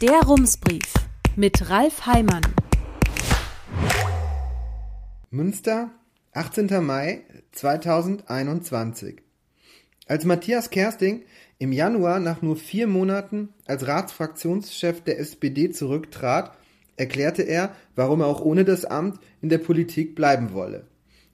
Der 0.00 0.22
Rumsbrief 0.22 0.94
mit 1.36 1.68
Ralf 1.68 2.06
Heimann. 2.06 2.40
Münster, 5.28 5.90
18. 6.32 6.82
Mai 6.82 7.20
2021. 7.52 9.20
Als 10.06 10.24
Matthias 10.24 10.70
Kersting 10.70 11.24
im 11.58 11.72
Januar 11.72 12.18
nach 12.18 12.40
nur 12.40 12.56
vier 12.56 12.86
Monaten 12.86 13.50
als 13.66 13.86
Ratsfraktionschef 13.86 15.02
der 15.02 15.18
SPD 15.18 15.68
zurücktrat, 15.68 16.56
erklärte 16.96 17.42
er, 17.42 17.76
warum 17.94 18.22
er 18.22 18.28
auch 18.28 18.40
ohne 18.40 18.64
das 18.64 18.86
Amt 18.86 19.20
in 19.42 19.50
der 19.50 19.58
Politik 19.58 20.14
bleiben 20.14 20.54
wolle. 20.54 20.86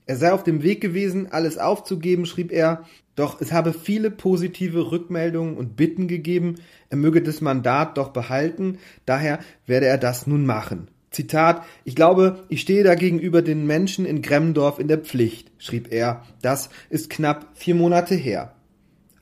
Er 0.07 0.17
sei 0.17 0.33
auf 0.33 0.43
dem 0.43 0.61
Weg 0.61 0.81
gewesen, 0.81 1.31
alles 1.31 1.57
aufzugeben, 1.57 2.25
schrieb 2.25 2.51
er, 2.51 2.85
doch 3.17 3.41
es 3.41 3.51
habe 3.51 3.73
viele 3.73 4.09
positive 4.11 4.91
Rückmeldungen 4.91 5.57
und 5.57 5.75
Bitten 5.75 6.07
gegeben, 6.07 6.55
er 6.89 6.97
möge 6.97 7.21
das 7.21 7.41
Mandat 7.41 7.97
doch 7.97 8.09
behalten, 8.09 8.77
daher 9.05 9.39
werde 9.65 9.87
er 9.87 9.97
das 9.97 10.27
nun 10.27 10.45
machen. 10.45 10.87
Zitat, 11.09 11.63
ich 11.83 11.95
glaube, 11.95 12.43
ich 12.47 12.61
stehe 12.61 12.83
da 12.83 12.93
gegenüber 12.95 13.41
den 13.41 13.65
Menschen 13.65 14.05
in 14.05 14.21
Gremmendorf 14.21 14.77
in 14.77 14.87
der 14.87 14.99
Pflicht, 14.99 15.51
schrieb 15.57 15.91
er. 15.91 16.23
Das 16.41 16.69
ist 16.89 17.09
knapp 17.09 17.47
vier 17.55 17.75
Monate 17.75 18.13
her. 18.13 18.53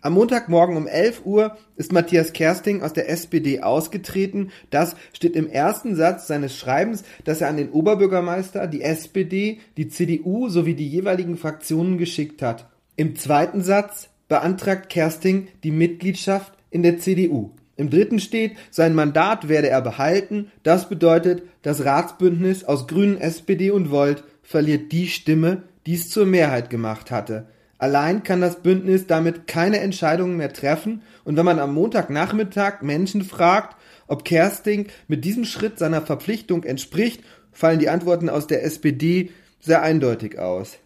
Am 0.01 0.13
Montagmorgen 0.13 0.75
um 0.75 0.87
11 0.87 1.25
Uhr 1.25 1.57
ist 1.77 1.93
Matthias 1.93 2.33
Kersting 2.33 2.83
aus 2.83 2.93
der 2.93 3.09
SPD 3.09 3.61
ausgetreten. 3.61 4.51
Das 4.69 4.95
steht 5.13 5.35
im 5.35 5.47
ersten 5.47 5.95
Satz 5.95 6.27
seines 6.27 6.55
Schreibens, 6.55 7.03
das 7.23 7.41
er 7.41 7.47
an 7.47 7.57
den 7.57 7.71
Oberbürgermeister, 7.71 8.67
die 8.67 8.81
SPD, 8.81 9.61
die 9.77 9.87
CDU 9.87 10.49
sowie 10.49 10.75
die 10.75 10.87
jeweiligen 10.87 11.37
Fraktionen 11.37 11.97
geschickt 11.97 12.41
hat. 12.41 12.67
Im 12.97 13.15
zweiten 13.15 13.61
Satz 13.61 14.09
beantragt 14.27 14.89
Kersting 14.89 15.49
die 15.63 15.71
Mitgliedschaft 15.71 16.53
in 16.69 16.81
der 16.81 16.97
CDU. 16.97 17.51
Im 17.75 17.89
dritten 17.89 18.19
steht, 18.19 18.55
sein 18.71 18.95
Mandat 18.95 19.49
werde 19.49 19.69
er 19.69 19.81
behalten. 19.81 20.51
Das 20.63 20.87
bedeutet, 20.87 21.43
das 21.61 21.83
Ratsbündnis 21.83 22.63
aus 22.63 22.87
Grünen, 22.87 23.19
SPD 23.19 23.71
und 23.71 23.91
Volt 23.91 24.23
verliert 24.43 24.93
die 24.93 25.07
Stimme, 25.07 25.63
die 25.85 25.95
es 25.95 26.09
zur 26.09 26.25
Mehrheit 26.25 26.69
gemacht 26.69 27.11
hatte. 27.11 27.47
Allein 27.77 28.23
kann 28.23 28.39
das 28.39 28.61
Bündnis 28.63 29.07
damit 29.07 29.47
keine 29.47 29.79
Entscheidungen 29.81 30.37
mehr 30.37 30.53
treffen 30.53 31.01
und 31.25 31.35
wenn 31.35 31.45
man 31.45 31.59
am 31.59 31.73
Montagnachmittag 31.73 32.81
Menschen 32.81 33.23
fragt, 33.23 33.75
ob 34.07 34.23
Kersting 34.23 34.87
mit 35.09 35.25
diesem 35.25 35.43
Schritt 35.43 35.77
seiner 35.77 36.01
Verpflichtung 36.01 36.63
entspricht, 36.63 37.21
fallen 37.51 37.79
die 37.79 37.89
Antworten 37.89 38.29
aus 38.29 38.47
der 38.47 38.63
SPD 38.63 39.31
sehr 39.59 39.81
eindeutig 39.81 40.39
aus. 40.39 40.77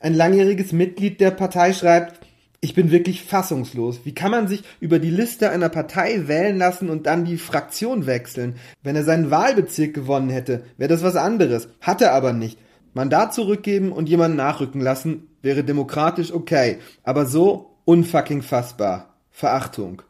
Ein 0.00 0.14
langjähriges 0.14 0.72
Mitglied 0.72 1.20
der 1.20 1.30
Partei 1.30 1.74
schreibt, 1.74 2.26
ich 2.62 2.74
bin 2.74 2.90
wirklich 2.90 3.22
fassungslos. 3.22 4.00
Wie 4.04 4.14
kann 4.14 4.30
man 4.30 4.48
sich 4.48 4.62
über 4.80 4.98
die 4.98 5.10
Liste 5.10 5.50
einer 5.50 5.68
Partei 5.68 6.26
wählen 6.26 6.56
lassen 6.56 6.88
und 6.88 7.06
dann 7.06 7.26
die 7.26 7.36
Fraktion 7.36 8.06
wechseln? 8.06 8.56
Wenn 8.82 8.96
er 8.96 9.04
seinen 9.04 9.30
Wahlbezirk 9.30 9.92
gewonnen 9.94 10.30
hätte, 10.30 10.64
wäre 10.78 10.88
das 10.88 11.02
was 11.02 11.16
anderes. 11.16 11.68
Hat 11.82 12.00
er 12.00 12.14
aber 12.14 12.32
nicht. 12.32 12.58
Mandat 12.94 13.34
zurückgeben 13.34 13.92
und 13.92 14.08
jemanden 14.08 14.38
nachrücken 14.38 14.80
lassen 14.80 15.28
wäre 15.42 15.64
demokratisch 15.64 16.32
okay, 16.32 16.78
aber 17.02 17.26
so 17.26 17.76
unfucking 17.84 18.42
fassbar. 18.42 19.14
Verachtung. 19.30 20.02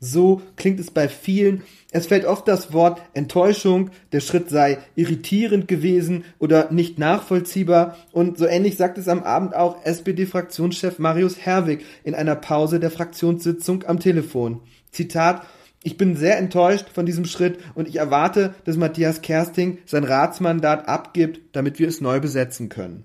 So 0.00 0.42
klingt 0.56 0.78
es 0.78 0.90
bei 0.90 1.08
vielen. 1.08 1.62
Es 1.90 2.06
fällt 2.06 2.24
oft 2.24 2.46
das 2.46 2.72
Wort 2.72 3.02
Enttäuschung, 3.14 3.90
der 4.12 4.20
Schritt 4.20 4.50
sei 4.50 4.78
irritierend 4.94 5.66
gewesen 5.66 6.24
oder 6.38 6.70
nicht 6.70 6.98
nachvollziehbar 6.98 7.96
und 8.12 8.38
so 8.38 8.46
ähnlich 8.46 8.76
sagt 8.76 8.98
es 8.98 9.08
am 9.08 9.22
Abend 9.22 9.56
auch 9.56 9.84
SPD-Fraktionschef 9.84 10.98
Marius 10.98 11.38
Herwig 11.38 11.84
in 12.04 12.14
einer 12.14 12.36
Pause 12.36 12.78
der 12.78 12.90
Fraktionssitzung 12.90 13.84
am 13.84 13.98
Telefon. 13.98 14.60
Zitat 14.92 15.46
ich 15.84 15.96
bin 15.96 16.16
sehr 16.16 16.38
enttäuscht 16.38 16.86
von 16.92 17.06
diesem 17.06 17.24
Schritt 17.24 17.58
und 17.74 17.88
ich 17.88 17.96
erwarte, 17.96 18.54
dass 18.64 18.76
Matthias 18.76 19.22
Kersting 19.22 19.78
sein 19.86 20.04
Ratsmandat 20.04 20.88
abgibt, 20.88 21.54
damit 21.54 21.78
wir 21.78 21.88
es 21.88 22.00
neu 22.00 22.20
besetzen 22.20 22.68
können. 22.68 23.04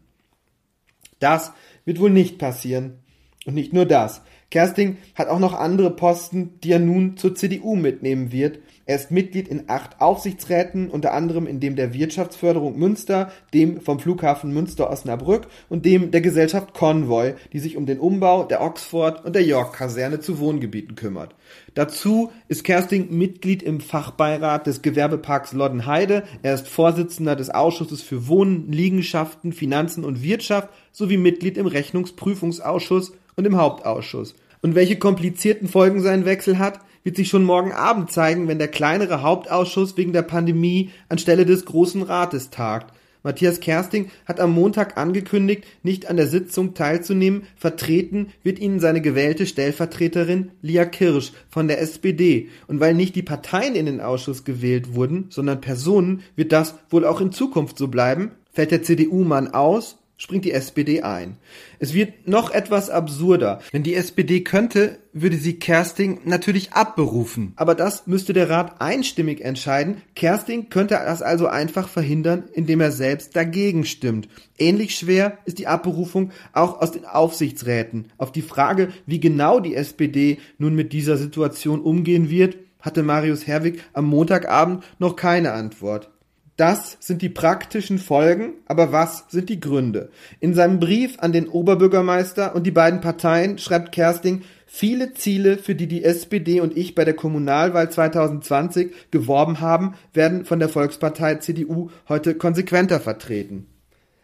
Das 1.20 1.54
wird 1.86 2.00
wohl 2.00 2.10
nicht 2.10 2.40
passieren. 2.40 3.00
Und 3.46 3.56
nicht 3.56 3.74
nur 3.74 3.86
das. 3.86 4.22
Kersting 4.54 4.98
hat 5.16 5.30
auch 5.30 5.40
noch 5.40 5.56
andere 5.56 5.90
Posten, 5.90 6.60
die 6.64 6.74
er 6.74 6.80
nun 6.80 7.18
zur 7.18 7.34
CDU 7.34 7.76
mitnehmen 7.76 8.32
wird. 8.32 8.60
Er 8.86 8.98
ist 8.98 9.10
Mitglied 9.10 9.48
in 9.48 9.64
acht 9.68 10.00
Aufsichtsräten, 10.00 10.92
unter 10.92 11.14
anderem 11.14 11.48
in 11.48 11.60
dem 11.60 11.76
der 11.76 11.96
Wirtschaftsförderung 11.96 12.78
Münster, 12.78 13.32
dem 13.56 13.82
vom 13.82 14.00
Flughafen 14.00 14.54
Münster-Osnabrück 14.54 15.48
und 15.70 15.88
dem 15.88 16.12
der 16.12 16.22
Gesellschaft 16.22 16.76
Convoy, 16.76 17.34
die 17.52 17.58
sich 17.58 17.78
um 17.78 17.88
den 17.88 17.98
Umbau 17.98 18.44
der 18.44 18.62
Oxford 18.62 19.26
und 19.26 19.34
der 19.34 19.44
York-Kaserne 19.44 20.20
zu 20.20 20.38
Wohngebieten 20.38 20.94
kümmert. 20.94 21.34
Dazu 21.74 22.30
ist 22.48 22.64
Kersting 22.64 23.08
Mitglied 23.10 23.64
im 23.64 23.80
Fachbeirat 23.80 24.68
des 24.68 24.84
Gewerbeparks 24.84 25.54
Loddenheide. 25.54 26.26
Er 26.44 26.54
ist 26.54 26.68
Vorsitzender 26.68 27.36
des 27.36 27.50
Ausschusses 27.50 28.04
für 28.04 28.28
Wohnen, 28.28 28.72
Liegenschaften, 28.72 29.52
Finanzen 29.52 30.06
und 30.06 30.22
Wirtschaft 30.22 30.70
sowie 30.92 31.18
Mitglied 31.18 31.58
im 31.58 31.66
Rechnungsprüfungsausschuss 31.66 33.14
und 33.36 33.46
im 33.46 33.58
Hauptausschuss. 33.58 34.36
Und 34.64 34.76
welche 34.76 34.96
komplizierten 34.96 35.68
Folgen 35.68 36.02
sein 36.02 36.24
Wechsel 36.24 36.58
hat, 36.58 36.80
wird 37.04 37.18
sich 37.18 37.28
schon 37.28 37.44
morgen 37.44 37.74
Abend 37.74 38.12
zeigen, 38.14 38.48
wenn 38.48 38.60
der 38.60 38.70
kleinere 38.70 39.22
Hauptausschuss 39.22 39.98
wegen 39.98 40.14
der 40.14 40.22
Pandemie 40.22 40.90
anstelle 41.10 41.46
des 41.46 41.66
Großen 41.66 42.02
Rates 42.02 42.50
tagt. 42.50 42.96
Matthias 43.24 43.60
Kersting 43.60 44.10
hat 44.26 44.40
am 44.40 44.54
Montag 44.54 44.98
angekündigt, 44.98 45.66
nicht 45.84 46.10
an 46.10 46.16
der 46.16 46.28
Sitzung 46.28 46.74
teilzunehmen. 46.74 47.44
Vertreten 47.58 48.28
wird 48.42 48.58
ihn 48.58 48.80
seine 48.80 49.02
gewählte 49.02 49.46
Stellvertreterin 49.48 50.52
Lia 50.62 50.86
Kirsch 50.86 51.34
von 51.50 51.68
der 51.68 51.82
SPD. 51.82 52.48
Und 52.68 52.80
weil 52.80 52.94
nicht 52.94 53.18
die 53.18 53.22
Parteien 53.22 53.76
in 53.76 53.86
den 53.86 54.00
Ausschuss 54.00 54.46
gewählt 54.46 54.96
wurden, 54.96 55.26
sondern 55.30 55.60
Personen, 55.60 56.22
wird 56.38 56.54
das 56.54 56.76
wohl 56.90 57.06
auch 57.06 57.20
in 57.20 57.34
Zukunft 57.34 57.78
so 57.78 57.90
bleiben. 57.90 58.32
Fällt 58.54 58.72
der 58.72 58.84
CDU-Mann 58.84 59.50
aus, 59.50 59.98
springt 60.24 60.46
die 60.46 60.54
SPD 60.54 61.02
ein. 61.02 61.36
Es 61.80 61.94
wird 61.94 62.30
noch 62.30 62.50
etwas 62.52 62.90
absurder. 62.90 63.60
Wenn 63.74 63.84
die 63.84 63.94
SPD 63.94 64.40
könnte, 64.40 65.00
würde 65.12 65.36
sie 65.36 65.60
Kersting 65.60 66.22
natürlich 66.24 66.72
abberufen. 66.72 67.52
Aber 67.58 67.76
das 67.76 68.08
müsste 68.08 68.32
der 68.32 68.50
Rat 68.50 68.80
einstimmig 68.80 69.42
entscheiden. 69.42 70.02
Kersting 70.16 70.70
könnte 70.70 70.94
das 70.94 71.22
also 71.22 71.48
einfach 71.48 71.90
verhindern, 71.90 72.46
indem 72.54 72.80
er 72.80 72.94
selbst 72.94 73.36
dagegen 73.36 73.84
stimmt. 73.84 74.30
Ähnlich 74.58 74.96
schwer 74.96 75.40
ist 75.44 75.60
die 75.60 75.68
Abberufung 75.68 76.32
auch 76.54 76.80
aus 76.80 76.94
den 76.94 77.06
Aufsichtsräten. 77.06 78.06
Auf 78.18 78.32
die 78.32 78.44
Frage, 78.44 78.94
wie 79.06 79.20
genau 79.20 79.60
die 79.60 79.76
SPD 79.76 80.38
nun 80.58 80.74
mit 80.74 80.94
dieser 80.94 81.18
Situation 81.18 81.82
umgehen 81.82 82.30
wird, 82.30 82.56
hatte 82.80 83.04
Marius 83.04 83.46
Herwig 83.46 83.84
am 83.92 84.06
Montagabend 84.06 84.86
noch 85.00 85.18
keine 85.18 85.52
Antwort. 85.52 86.13
Das 86.56 86.98
sind 87.00 87.24
die 87.24 87.30
praktischen 87.30 87.98
Folgen, 87.98 88.54
aber 88.68 88.92
was 88.92 89.26
sind 89.30 89.50
die 89.50 89.60
Gründe? 89.60 90.12
In 90.40 90.54
seinem 90.54 90.80
Brief 90.80 91.18
an 91.18 91.32
den 91.32 91.48
Oberbürgermeister 91.48 92.56
und 92.56 92.68
die 92.68 92.72
beiden 92.72 93.02
Parteien 93.02 93.58
schreibt 93.58 93.92
Kersting, 93.92 94.44
viele 94.68 95.14
Ziele, 95.16 95.58
für 95.58 95.74
die 95.74 95.88
die 95.88 96.04
SPD 96.04 96.60
und 96.60 96.78
ich 96.78 96.94
bei 96.94 97.06
der 97.06 97.16
Kommunalwahl 97.16 97.90
2020 97.90 98.94
geworben 99.10 99.62
haben, 99.62 99.96
werden 100.14 100.46
von 100.46 100.60
der 100.60 100.70
Volkspartei 100.70 101.36
CDU 101.36 101.90
heute 102.08 102.36
konsequenter 102.36 103.00
vertreten. 103.00 103.66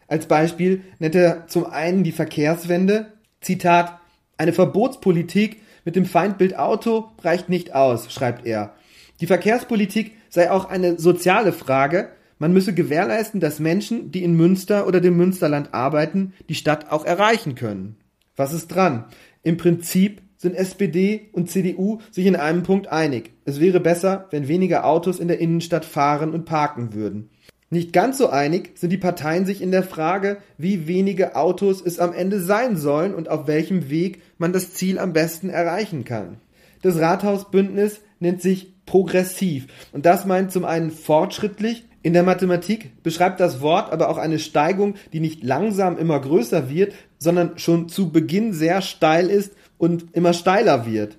Als 0.07 0.27
Beispiel 0.27 0.81
nennt 0.99 1.15
er 1.15 1.47
zum 1.47 1.65
einen 1.65 2.03
die 2.03 2.11
Verkehrswende, 2.11 3.13
Zitat, 3.41 3.99
eine 4.37 4.53
Verbotspolitik 4.53 5.61
mit 5.83 5.95
dem 5.95 6.05
Feindbild 6.05 6.59
Auto 6.59 7.09
reicht 7.23 7.49
nicht 7.49 7.73
aus, 7.73 8.13
schreibt 8.13 8.45
er. 8.45 8.75
Die 9.19 9.27
Verkehrspolitik 9.27 10.15
sei 10.29 10.51
auch 10.51 10.69
eine 10.69 10.99
soziale 10.99 11.53
Frage, 11.53 12.09
man 12.39 12.53
müsse 12.53 12.73
gewährleisten, 12.73 13.39
dass 13.39 13.59
Menschen, 13.59 14.11
die 14.11 14.23
in 14.23 14.35
Münster 14.35 14.87
oder 14.87 15.01
dem 15.01 15.17
Münsterland 15.17 15.73
arbeiten, 15.73 16.33
die 16.47 16.55
Stadt 16.55 16.91
auch 16.91 17.05
erreichen 17.05 17.55
können. 17.55 17.97
Was 18.35 18.53
ist 18.53 18.69
dran? 18.69 19.05
Im 19.43 19.57
Prinzip 19.57 20.21
sind 20.37 20.55
SPD 20.55 21.29
und 21.33 21.49
CDU 21.49 21.99
sich 22.11 22.25
in 22.25 22.37
einem 22.37 22.63
Punkt 22.63 22.87
einig. 22.87 23.31
Es 23.43 23.59
wäre 23.59 23.81
besser, 23.81 24.27
wenn 24.31 24.47
weniger 24.47 24.85
Autos 24.85 25.19
in 25.19 25.27
der 25.27 25.39
Innenstadt 25.39 25.83
fahren 25.83 26.33
und 26.33 26.45
parken 26.45 26.93
würden. 26.93 27.29
Nicht 27.69 27.91
ganz 27.93 28.17
so 28.17 28.29
einig 28.29 28.71
sind 28.75 28.89
die 28.89 28.97
Parteien 28.97 29.45
sich 29.45 29.61
in 29.61 29.71
der 29.71 29.83
Frage, 29.83 30.37
wie 30.57 30.87
wenige 30.87 31.35
Autos 31.35 31.81
es 31.85 31.99
am 31.99 32.13
Ende 32.13 32.39
sein 32.39 32.77
sollen 32.77 33.13
und 33.13 33.29
auf 33.29 33.47
welchem 33.47 33.89
Weg 33.89 34.21
man 34.37 34.53
das 34.53 34.73
Ziel 34.73 34.97
am 34.97 35.13
besten 35.13 35.49
erreichen 35.49 36.05
kann. 36.05 36.37
Das 36.81 36.97
Rathausbündnis 36.99 37.99
nennt 38.19 38.41
sich 38.41 38.73
progressiv 38.85 39.67
und 39.91 40.05
das 40.05 40.25
meint 40.25 40.51
zum 40.51 40.65
einen 40.65 40.89
fortschrittlich 40.89 41.88
in 42.01 42.13
der 42.13 42.23
Mathematik 42.23 43.03
beschreibt 43.03 43.39
das 43.39 43.61
Wort 43.61 43.91
aber 43.91 44.09
auch 44.09 44.17
eine 44.17 44.39
Steigung, 44.39 44.95
die 45.11 45.19
nicht 45.19 45.43
langsam 45.43 45.97
immer 45.97 46.19
größer 46.19 46.69
wird, 46.69 46.93
sondern 47.17 47.57
schon 47.57 47.89
zu 47.89 48.11
Beginn 48.11 48.53
sehr 48.53 48.81
steil 48.81 49.29
ist 49.29 49.53
und 49.77 50.15
immer 50.15 50.33
steiler 50.33 50.85
wird. 50.85 51.17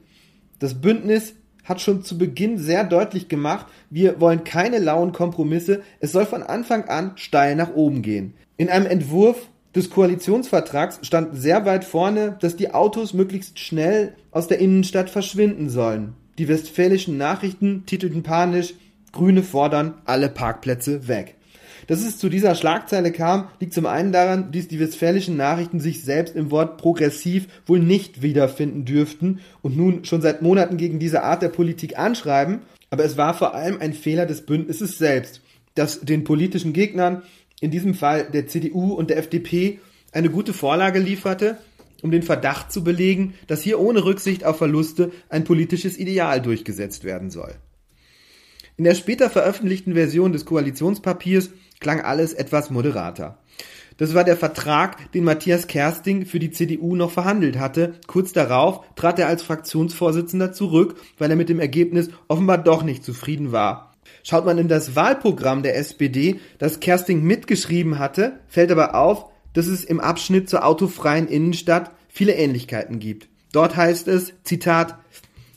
Das 0.59 0.81
Bündnis 0.81 1.35
hat 1.65 1.81
schon 1.81 2.03
zu 2.03 2.17
Beginn 2.17 2.59
sehr 2.59 2.85
deutlich 2.85 3.29
gemacht, 3.29 3.67
wir 3.91 4.21
wollen 4.21 4.45
keine 4.45 4.79
lauen 4.79 5.13
Kompromisse, 5.13 5.83
es 6.01 6.13
soll 6.13 6.25
von 6.25 6.43
Anfang 6.43 6.85
an 6.85 7.13
steil 7.17 7.57
nach 7.57 7.75
oben 7.75 8.01
gehen. 8.03 8.35
In 8.57 8.71
einem 8.71 8.87
Entwurf 8.87 9.49
des 9.75 9.91
Koalitionsvertrags 9.91 11.01
stand 11.03 11.37
sehr 11.37 11.65
weit 11.67 11.85
vorne, 11.85 12.37
dass 12.41 12.57
die 12.57 12.73
Autos 12.73 13.13
möglichst 13.13 13.59
schnell 13.59 14.15
aus 14.31 14.49
der 14.49 14.59
Innenstadt 14.59 15.11
verschwinden 15.11 15.69
sollen. 15.69 16.15
Die 16.39 16.49
westfälischen 16.49 17.19
Nachrichten 17.19 17.85
titelten 17.87 18.23
panisch 18.23 18.75
Grüne 19.13 19.43
fordern 19.43 19.95
alle 20.05 20.29
Parkplätze 20.29 21.09
weg. 21.09 21.37
Dass 21.87 22.03
es 22.03 22.19
zu 22.19 22.29
dieser 22.29 22.55
Schlagzeile 22.55 23.11
kam, 23.11 23.49
liegt 23.59 23.75
zum 23.75 23.87
einen 23.87 24.13
daran, 24.13 24.53
dass 24.53 24.69
die 24.69 24.79
westfälischen 24.79 25.37
Nachrichten 25.37 25.81
sich 25.81 26.05
selbst 26.05 26.37
im 26.37 26.51
Wort 26.51 26.79
progressiv 26.79 27.49
wohl 27.67 27.81
nicht 27.81 28.23
wiederfinden 28.23 28.85
dürften 28.85 29.41
und 29.63 29.77
nun 29.77 30.05
schon 30.05 30.23
seit 30.23 30.43
Monaten 30.43 30.77
gegen 30.77 30.99
diese 30.99 31.23
Art 31.23 31.43
der 31.43 31.49
Politik 31.49 31.99
anschreiben, 31.99 32.61
aber 32.91 33.05
es 33.05 33.17
war 33.17 33.35
vor 33.35 33.55
allem 33.55 33.81
ein 33.81 33.93
Fehler 33.93 34.27
des 34.27 34.43
Bündnisses 34.43 34.99
selbst, 34.99 35.41
das 35.75 36.01
den 36.01 36.25
politischen 36.25 36.73
Gegnern, 36.73 37.23
in 37.61 37.71
diesem 37.71 37.95
Fall 37.95 38.31
der 38.31 38.47
CDU 38.47 38.95
und 38.95 39.11
der 39.11 39.19
FDP, 39.19 39.81
eine 40.13 40.31
gute 40.31 40.53
Vorlage 40.53 40.99
lieferte, 40.99 41.59
um 42.03 42.11
den 42.11 42.23
Verdacht 42.23 42.73
zu 42.73 42.83
belegen, 42.83 43.35
dass 43.47 43.63
hier 43.63 43.79
ohne 43.79 44.05
Rücksicht 44.05 44.45
auf 44.45 44.59
Verluste 44.59 45.13
ein 45.29 45.45
politisches 45.45 45.99
Ideal 45.99 46.41
durchgesetzt 46.41 47.05
werden 47.05 47.31
soll. 47.31 47.55
In 48.81 48.85
der 48.85 48.95
später 48.95 49.29
veröffentlichten 49.29 49.93
Version 49.93 50.33
des 50.33 50.47
Koalitionspapiers 50.47 51.51
klang 51.81 52.01
alles 52.01 52.33
etwas 52.33 52.71
moderater. 52.71 53.37
Das 53.99 54.15
war 54.15 54.25
der 54.25 54.39
Vertrag, 54.39 55.13
den 55.13 55.23
Matthias 55.23 55.67
Kersting 55.67 56.25
für 56.25 56.39
die 56.39 56.51
CDU 56.51 56.97
noch 56.97 57.11
verhandelt 57.11 57.59
hatte. 57.59 57.93
Kurz 58.07 58.33
darauf 58.33 58.81
trat 58.97 59.19
er 59.19 59.27
als 59.27 59.43
Fraktionsvorsitzender 59.43 60.55
zurück, 60.55 60.97
weil 61.19 61.29
er 61.29 61.37
mit 61.37 61.51
dem 61.51 61.61
Ergebnis 61.61 62.09
offenbar 62.27 62.57
doch 62.57 62.83
nicht 62.83 63.05
zufrieden 63.05 63.53
war. 63.53 63.93
Schaut 64.23 64.47
man 64.47 64.57
in 64.57 64.69
das 64.69 64.97
Wahlprogramm 64.97 65.63
der 65.63 65.77
SPD, 65.77 66.41
das 66.57 66.81
Kersting 66.81 67.23
mitgeschrieben 67.23 67.99
hatte, 67.99 68.41
fällt 68.49 68.73
aber 68.73 68.95
auf, 68.95 69.27
dass 69.53 69.67
es 69.67 69.85
im 69.85 70.01
Abschnitt 70.01 70.49
zur 70.49 70.65
autofreien 70.65 71.29
Innenstadt 71.29 71.91
viele 72.09 72.33
Ähnlichkeiten 72.33 72.99
gibt. 72.99 73.29
Dort 73.53 73.77
heißt 73.77 74.09
es, 74.09 74.33
Zitat, 74.43 74.97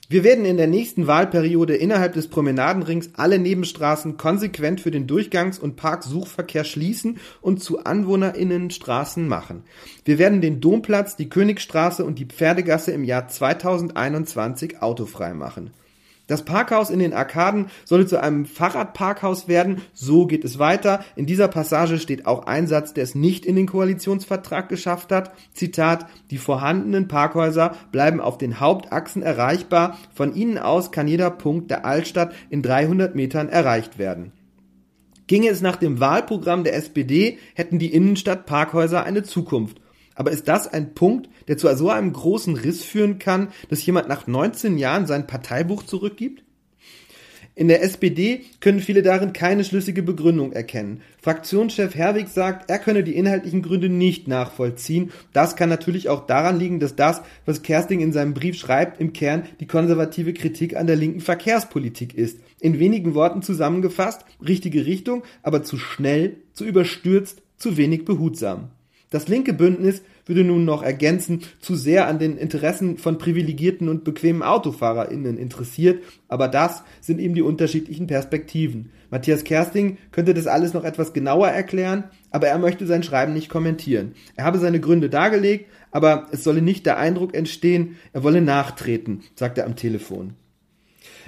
wir 0.10 0.24
werden 0.24 0.44
in 0.44 0.58
der 0.58 0.68
nächsten 0.68 1.08
Wahlperiode 1.08 1.76
innerhalb 1.76 2.14
des 2.14 2.28
Promenadenrings 2.28 3.12
alle 3.14 3.40
Nebenstraßen 3.40 4.18
konsequent 4.18 4.82
für 4.82 4.92
den 4.92 5.08
Durchgangs- 5.08 5.60
und 5.60 5.78
Parksuchverkehr 5.78 6.66
schließen 6.66 7.20
und 7.42 7.64
zu 7.64 7.86
Anwohnerinnenstraßen 7.86 9.28
machen. 9.28 9.64
Wir 10.04 10.20
werden 10.20 10.42
den 10.42 10.60
Domplatz, 10.60 11.16
die 11.16 11.30
Königstraße 11.30 12.04
und 12.04 12.20
die 12.20 12.26
Pferdegasse 12.26 12.92
im 12.92 13.06
Jahr 13.06 13.30
2021 13.30 14.82
autofrei 14.82 15.34
machen. 15.34 15.72
Das 16.28 16.46
Parkhaus 16.46 16.90
in 16.90 17.00
den 17.00 17.14
Arkaden 17.14 17.68
solle 17.84 18.06
zu 18.06 18.22
einem 18.22 18.46
Fahrradparkhaus 18.46 19.50
werden. 19.50 19.82
So 19.94 20.26
geht 20.26 20.46
es 20.46 20.58
weiter. 20.58 21.04
In 21.18 21.26
dieser 21.26 21.50
Passage 21.50 22.00
steht 22.00 22.26
auch 22.26 22.46
ein 22.46 22.66
Satz, 22.66 22.94
der 22.94 23.04
es 23.04 23.14
nicht 23.14 23.46
in 23.46 23.58
den 23.58 23.68
Koalitionsvertrag 23.68 24.70
geschafft 24.70 25.12
hat. 25.12 25.34
Zitat, 25.54 26.06
die 26.32 26.38
vorhandenen 26.38 27.10
Parkhäuser 27.10 27.76
bleiben 27.92 28.22
auf 28.22 28.38
den 28.38 28.62
Hauptachsen 28.62 29.22
erreichbar. 29.22 29.98
Von 30.14 30.34
ihnen 30.34 30.58
aus 30.58 30.92
kann 30.92 31.10
jeder 31.10 31.30
Punkt 31.30 31.70
der 31.70 31.86
Altstadt 31.86 32.34
in 32.50 32.62
300 32.62 33.16
Metern 33.16 33.50
erreicht 33.50 33.98
werden. 33.98 34.32
Ginge 35.28 35.50
es 35.50 35.62
nach 35.62 35.78
dem 35.78 36.00
Wahlprogramm 36.00 36.64
der 36.64 36.76
SPD, 36.76 37.38
hätten 37.54 37.80
die 37.80 37.94
Innenstadtparkhäuser 37.94 39.04
eine 39.04 39.24
Zukunft. 39.24 39.83
Aber 40.16 40.32
ist 40.32 40.48
das 40.48 40.68
ein 40.68 40.94
Punkt, 40.94 41.30
der 41.48 41.58
zu 41.58 41.74
so 41.76 41.90
einem 41.90 42.14
großen 42.14 42.56
Riss 42.56 42.84
führen 42.84 43.20
kann, 43.20 43.50
dass 43.70 43.86
jemand 43.86 44.08
nach 44.08 44.28
19 44.28 44.78
Jahren 44.78 45.08
sein 45.08 45.28
Parteibuch 45.28 45.84
zurückgibt? 45.84 46.44
In 47.56 47.68
der 47.68 47.84
SPD 47.84 48.42
können 48.62 48.80
viele 48.80 49.04
darin 49.04 49.32
keine 49.32 49.64
schlüssige 49.64 50.02
Begründung 50.02 50.54
erkennen. 50.54 51.02
Fraktionschef 51.22 51.94
Herwig 51.94 52.28
sagt, 52.28 52.68
er 52.68 52.80
könne 52.80 53.04
die 53.04 53.16
inhaltlichen 53.16 53.62
Gründe 53.62 53.90
nicht 53.90 54.28
nachvollziehen. 54.28 55.12
Das 55.34 55.56
kann 55.56 55.70
natürlich 55.70 56.10
auch 56.10 56.26
daran 56.26 56.58
liegen, 56.58 56.80
dass 56.80 56.96
das, 56.96 57.22
was 57.46 57.62
Kersting 57.62 58.00
in 58.00 58.12
seinem 58.12 58.34
Brief 58.34 58.58
schreibt, 58.58 59.00
im 59.00 59.14
Kern 59.14 59.44
die 59.60 59.68
konservative 59.68 60.34
Kritik 60.34 60.76
an 60.76 60.88
der 60.88 60.96
linken 60.96 61.22
Verkehrspolitik 61.22 62.16
ist. 62.16 62.40
In 62.60 62.80
wenigen 62.80 63.14
Worten 63.14 63.44
zusammengefasst, 63.44 64.26
richtige 64.44 64.88
Richtung, 64.88 65.22
aber 65.44 65.62
zu 65.62 65.78
schnell, 65.78 66.38
zu 66.54 66.66
überstürzt, 66.66 67.44
zu 67.58 67.78
wenig 67.78 68.04
behutsam. 68.04 68.72
Das 69.14 69.28
linke 69.28 69.54
Bündnis 69.54 70.02
würde 70.26 70.44
nun 70.44 70.66
noch 70.66 70.82
ergänzen, 70.82 71.42
zu 71.60 71.76
sehr 71.76 72.08
an 72.08 72.18
den 72.18 72.36
Interessen 72.36 72.98
von 72.98 73.20
privilegierten 73.20 73.88
und 73.88 74.04
bequemen 74.04 74.42
AutofahrerInnen 74.42 75.38
interessiert, 75.38 76.02
aber 76.28 76.48
das 76.48 76.82
sind 77.00 77.20
eben 77.20 77.36
die 77.36 77.44
unterschiedlichen 77.44 78.08
Perspektiven. 78.08 78.90
Matthias 79.12 79.44
Kersting 79.44 80.00
könnte 80.12 80.34
das 80.34 80.48
alles 80.48 80.74
noch 80.74 80.84
etwas 80.84 81.14
genauer 81.14 81.50
erklären, 81.50 82.06
aber 82.32 82.48
er 82.48 82.58
möchte 82.58 82.88
sein 82.88 83.04
Schreiben 83.04 83.34
nicht 83.34 83.50
kommentieren. 83.50 84.14
Er 84.36 84.46
habe 84.46 84.58
seine 84.58 84.80
Gründe 84.80 85.12
dargelegt, 85.12 85.68
aber 85.92 86.26
es 86.32 86.44
solle 86.44 86.64
nicht 86.64 86.88
der 86.88 86.98
Eindruck 86.98 87.36
entstehen, 87.36 87.98
er 88.14 88.24
wolle 88.24 88.42
nachtreten, 88.42 89.22
sagt 89.36 89.60
er 89.60 89.68
am 89.68 89.76
Telefon. 89.76 90.34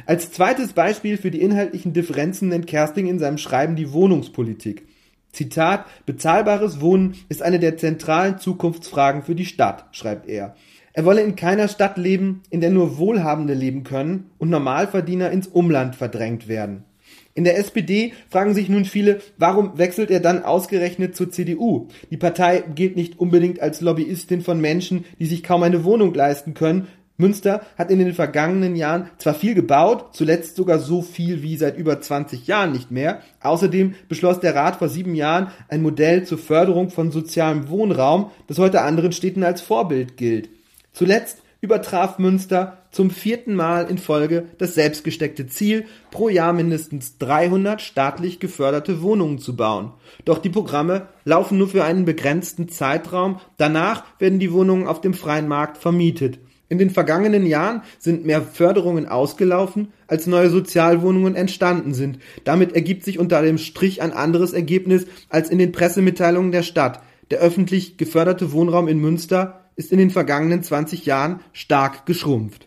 Als 0.07 0.31
zweites 0.31 0.73
Beispiel 0.73 1.17
für 1.17 1.29
die 1.29 1.41
inhaltlichen 1.41 1.93
Differenzen 1.93 2.49
nennt 2.49 2.65
Kersting 2.65 3.05
in 3.05 3.19
seinem 3.19 3.37
Schreiben 3.37 3.75
die 3.75 3.93
Wohnungspolitik. 3.93 4.87
Zitat, 5.35 5.85
bezahlbares 6.05 6.81
Wohnen 6.81 7.15
ist 7.29 7.43
eine 7.43 7.59
der 7.59 7.77
zentralen 7.77 8.39
Zukunftsfragen 8.39 9.21
für 9.21 9.35
die 9.35 9.45
Stadt, 9.45 9.85
schreibt 9.91 10.27
er. 10.27 10.55
Er 10.93 11.03
wolle 11.03 11.21
in 11.21 11.35
keiner 11.35 11.67
Stadt 11.67 11.97
leben, 11.97 12.41
in 12.49 12.61
der 12.61 12.69
nur 12.69 12.97
Wohlhabende 12.97 13.53
leben 13.53 13.83
können 13.83 14.29
und 14.37 14.49
Normalverdiener 14.49 15.29
ins 15.29 15.47
Umland 15.47 15.95
verdrängt 15.95 16.47
werden. 16.47 16.85
In 17.33 17.43
der 17.43 17.57
SPD 17.57 18.13
fragen 18.29 18.53
sich 18.53 18.69
nun 18.69 18.85
viele, 18.85 19.19
warum 19.37 19.77
wechselt 19.77 20.09
er 20.09 20.21
dann 20.21 20.43
ausgerechnet 20.43 21.17
zur 21.17 21.31
CDU? 21.31 21.89
Die 22.09 22.17
Partei 22.17 22.63
gilt 22.73 22.95
nicht 22.95 23.19
unbedingt 23.19 23.59
als 23.59 23.81
Lobbyistin 23.81 24.39
von 24.39 24.61
Menschen, 24.61 25.03
die 25.19 25.25
sich 25.25 25.43
kaum 25.43 25.63
eine 25.63 25.83
Wohnung 25.83 26.13
leisten 26.13 26.53
können, 26.53 26.87
Münster 27.17 27.61
hat 27.77 27.91
in 27.91 27.99
den 27.99 28.13
vergangenen 28.13 28.75
Jahren 28.75 29.09
zwar 29.17 29.33
viel 29.33 29.55
gebaut, 29.55 30.09
zuletzt 30.13 30.57
sogar 30.57 30.79
so 30.79 31.01
viel 31.01 31.41
wie 31.41 31.55
seit 31.55 31.77
über 31.77 32.01
20 32.01 32.47
Jahren 32.47 32.73
nicht 32.73 32.91
mehr. 32.91 33.21
Außerdem 33.41 33.95
beschloss 34.09 34.39
der 34.39 34.55
Rat 34.55 34.77
vor 34.77 34.89
sieben 34.89 35.15
Jahren 35.15 35.47
ein 35.69 35.81
Modell 35.81 36.25
zur 36.25 36.37
Förderung 36.37 36.89
von 36.89 37.11
sozialem 37.11 37.69
Wohnraum, 37.69 38.31
das 38.47 38.59
heute 38.59 38.81
anderen 38.81 39.13
Städten 39.13 39.43
als 39.43 39.61
Vorbild 39.61 40.17
gilt. 40.17 40.49
Zuletzt 40.91 41.41
übertraf 41.61 42.19
Münster 42.19 42.77
zum 42.91 43.09
vierten 43.09 43.55
Mal 43.55 43.89
in 43.89 43.97
Folge 43.97 44.45
das 44.57 44.75
selbstgesteckte 44.75 45.47
Ziel, 45.47 45.85
pro 46.11 46.29
Jahr 46.29 46.53
mindestens 46.53 47.17
300 47.17 47.81
staatlich 47.81 48.39
geförderte 48.39 49.01
Wohnungen 49.01 49.39
zu 49.39 49.55
bauen. 49.55 49.91
Doch 50.23 50.37
die 50.37 50.49
Programme 50.49 51.07
laufen 51.25 51.57
nur 51.57 51.67
für 51.67 51.83
einen 51.83 52.05
begrenzten 52.05 52.69
Zeitraum. 52.69 53.41
Danach 53.57 54.03
werden 54.19 54.39
die 54.39 54.53
Wohnungen 54.53 54.87
auf 54.87 55.01
dem 55.01 55.13
freien 55.13 55.47
Markt 55.47 55.77
vermietet. 55.77 56.39
In 56.67 56.77
den 56.79 56.89
vergangenen 56.89 57.45
Jahren 57.45 57.83
sind 57.99 58.25
mehr 58.25 58.41
Förderungen 58.41 59.07
ausgelaufen, 59.07 59.89
als 60.07 60.25
neue 60.25 60.49
Sozialwohnungen 60.49 61.35
entstanden 61.35 61.93
sind. 61.93 62.19
Damit 62.43 62.73
ergibt 62.73 63.03
sich 63.03 63.19
unter 63.19 63.41
dem 63.41 63.57
Strich 63.57 64.01
ein 64.01 64.11
anderes 64.11 64.53
Ergebnis 64.53 65.05
als 65.29 65.49
in 65.49 65.59
den 65.59 65.71
Pressemitteilungen 65.71 66.51
der 66.51 66.63
Stadt. 66.63 67.01
Der 67.29 67.39
öffentlich 67.39 67.97
geförderte 67.97 68.51
Wohnraum 68.51 68.87
in 68.87 68.99
Münster 68.99 69.69
ist 69.75 69.91
in 69.91 69.99
den 69.99 70.09
vergangenen 70.09 70.63
20 70.63 71.05
Jahren 71.05 71.41
stark 71.53 72.05
geschrumpft. 72.05 72.64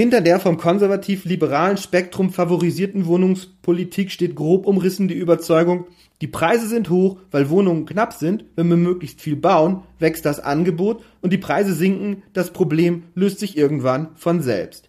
Hinter 0.00 0.20
der 0.20 0.38
vom 0.38 0.58
konservativ-liberalen 0.58 1.76
Spektrum 1.76 2.30
favorisierten 2.30 3.06
Wohnungspolitik 3.06 4.12
steht 4.12 4.36
grob 4.36 4.64
umrissen 4.64 5.08
die 5.08 5.16
Überzeugung, 5.16 5.88
die 6.20 6.28
Preise 6.28 6.68
sind 6.68 6.88
hoch, 6.88 7.16
weil 7.32 7.50
Wohnungen 7.50 7.84
knapp 7.84 8.12
sind. 8.12 8.44
Wenn 8.54 8.68
wir 8.68 8.76
möglichst 8.76 9.20
viel 9.20 9.34
bauen, 9.34 9.82
wächst 9.98 10.24
das 10.24 10.38
Angebot 10.38 11.02
und 11.20 11.32
die 11.32 11.36
Preise 11.38 11.74
sinken. 11.74 12.22
Das 12.32 12.52
Problem 12.52 13.06
löst 13.16 13.40
sich 13.40 13.56
irgendwann 13.56 14.10
von 14.14 14.40
selbst. 14.40 14.88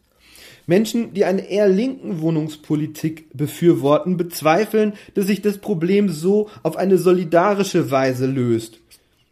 Menschen, 0.67 1.11
die 1.15 1.25
eine 1.25 1.49
eher 1.49 1.67
linken 1.67 2.21
Wohnungspolitik 2.21 3.35
befürworten, 3.35 4.15
bezweifeln, 4.15 4.93
dass 5.15 5.25
sich 5.25 5.41
das 5.41 5.57
Problem 5.57 6.09
so 6.09 6.49
auf 6.61 6.77
eine 6.77 6.99
solidarische 6.99 7.89
Weise 7.89 8.27
löst. 8.27 8.79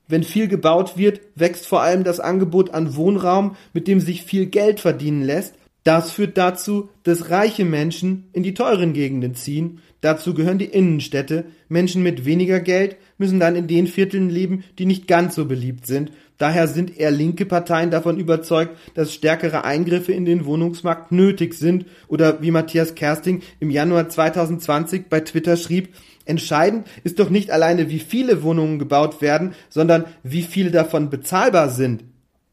Wenn 0.07 0.23
viel 0.23 0.47
gebaut 0.47 0.97
wird, 0.97 1.21
wächst 1.35 1.67
vor 1.67 1.81
allem 1.81 2.03
das 2.03 2.19
Angebot 2.19 2.73
an 2.73 2.95
Wohnraum, 2.95 3.55
mit 3.73 3.87
dem 3.87 3.99
sich 3.99 4.23
viel 4.23 4.47
Geld 4.47 4.79
verdienen 4.79 5.21
lässt. 5.21 5.53
Das 5.87 6.11
führt 6.11 6.37
dazu, 6.37 6.89
dass 7.03 7.29
reiche 7.29 7.63
Menschen 7.63 8.25
in 8.33 8.43
die 8.43 8.53
teuren 8.53 8.91
Gegenden 8.91 9.35
ziehen 9.35 9.79
Dazu 10.01 10.35
gehören 10.35 10.59
die 10.59 10.65
Innenstädte. 10.65 11.45
Menschen 11.69 12.03
mit 12.03 12.23
weniger 12.23 12.59
Geld 12.59 12.97
müssen 13.17 13.39
dann 13.39 13.55
in 13.55 13.67
den 13.67 13.87
Vierteln 13.87 14.29
leben, 14.29 14.63
die 14.77 14.85
nicht 14.85 15.07
ganz 15.07 15.33
so 15.33 15.45
beliebt 15.45 15.87
sind. 15.87 16.11
Daher 16.37 16.67
sind 16.67 16.99
eher 16.99 17.09
linke 17.09 17.47
Parteien 17.47 17.89
davon 17.89 18.19
überzeugt, 18.19 18.77
dass 18.93 19.11
stärkere 19.11 19.63
Eingriffe 19.63 20.11
in 20.11 20.25
den 20.25 20.45
Wohnungsmarkt 20.45 21.11
nötig 21.11 21.55
sind 21.55 21.87
oder 22.07 22.43
wie 22.43 22.51
Matthias 22.51 22.93
Kersting 22.93 23.41
im 23.59 23.71
Januar 23.71 24.07
2020 24.07 25.09
bei 25.09 25.21
Twitter 25.21 25.57
schrieb, 25.57 25.95
entscheidend 26.25 26.85
ist 27.03 27.17
doch 27.17 27.31
nicht 27.31 27.49
alleine, 27.49 27.89
wie 27.89 27.99
viele 27.99 28.43
Wohnungen 28.43 28.77
gebaut 28.77 29.19
werden, 29.19 29.55
sondern 29.69 30.05
wie 30.21 30.43
viele 30.43 30.69
davon 30.69 31.09
bezahlbar 31.09 31.71
sind. 31.71 32.03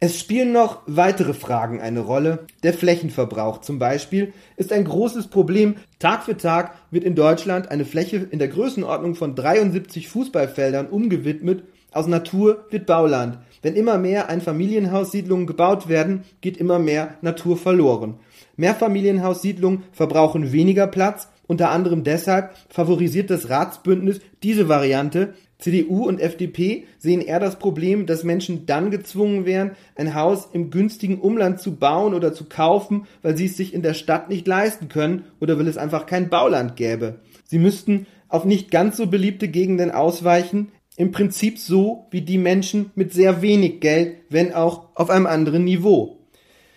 Es 0.06 0.20
spielen 0.20 0.52
noch 0.52 0.82
weitere 0.84 1.32
Fragen 1.32 1.80
eine 1.80 2.00
Rolle. 2.00 2.40
Der 2.62 2.74
Flächenverbrauch 2.74 3.62
zum 3.62 3.78
Beispiel 3.78 4.34
ist 4.58 4.70
ein 4.70 4.84
großes 4.84 5.28
Problem. 5.28 5.76
Tag 5.98 6.24
für 6.24 6.36
Tag 6.36 6.74
wird 6.90 7.04
in 7.04 7.14
Deutschland 7.14 7.70
eine 7.70 7.86
Fläche 7.86 8.18
in 8.18 8.38
der 8.38 8.48
Größenordnung 8.48 9.14
von 9.14 9.34
73 9.34 10.08
Fußballfeldern 10.08 10.88
umgewidmet. 10.88 11.62
Aus 11.90 12.06
Natur 12.06 12.66
wird 12.68 12.84
Bauland. 12.84 13.38
Wenn 13.62 13.76
immer 13.76 13.96
mehr 13.96 14.28
Einfamilienhaussiedlungen 14.28 15.46
gebaut 15.46 15.88
werden, 15.88 16.24
geht 16.42 16.58
immer 16.58 16.78
mehr 16.78 17.14
Natur 17.22 17.56
verloren. 17.56 18.18
Mehrfamilienhaussiedlungen 18.56 19.84
verbrauchen 19.92 20.52
weniger 20.52 20.86
Platz, 20.86 21.28
Unter 21.46 21.70
anderem 21.70 22.04
deshalb 22.04 22.54
favorisiert 22.68 23.30
das 23.30 23.48
Ratsbündnis 23.48 24.20
diese 24.42 24.68
Variante. 24.68 25.34
CDU 25.64 26.06
und 26.06 26.20
FDP 26.20 26.84
sehen 26.98 27.22
eher 27.22 27.40
das 27.40 27.58
Problem, 27.58 28.04
dass 28.04 28.22
Menschen 28.22 28.66
dann 28.66 28.90
gezwungen 28.90 29.46
wären, 29.46 29.70
ein 29.96 30.14
Haus 30.14 30.46
im 30.52 30.68
günstigen 30.68 31.18
Umland 31.18 31.58
zu 31.58 31.76
bauen 31.76 32.12
oder 32.12 32.34
zu 32.34 32.44
kaufen, 32.44 33.06
weil 33.22 33.34
sie 33.34 33.46
es 33.46 33.56
sich 33.56 33.72
in 33.72 33.80
der 33.80 33.94
Stadt 33.94 34.28
nicht 34.28 34.46
leisten 34.46 34.88
können 34.88 35.24
oder 35.40 35.58
weil 35.58 35.66
es 35.66 35.78
einfach 35.78 36.04
kein 36.04 36.28
Bauland 36.28 36.76
gäbe. 36.76 37.20
Sie 37.46 37.58
müssten 37.58 38.06
auf 38.28 38.44
nicht 38.44 38.70
ganz 38.70 38.98
so 38.98 39.06
beliebte 39.06 39.48
Gegenden 39.48 39.90
ausweichen, 39.90 40.70
im 40.98 41.12
Prinzip 41.12 41.58
so 41.58 42.08
wie 42.10 42.20
die 42.20 42.36
Menschen 42.36 42.90
mit 42.94 43.14
sehr 43.14 43.40
wenig 43.40 43.80
Geld, 43.80 44.16
wenn 44.28 44.52
auch 44.52 44.90
auf 44.94 45.08
einem 45.08 45.26
anderen 45.26 45.64
Niveau. 45.64 46.18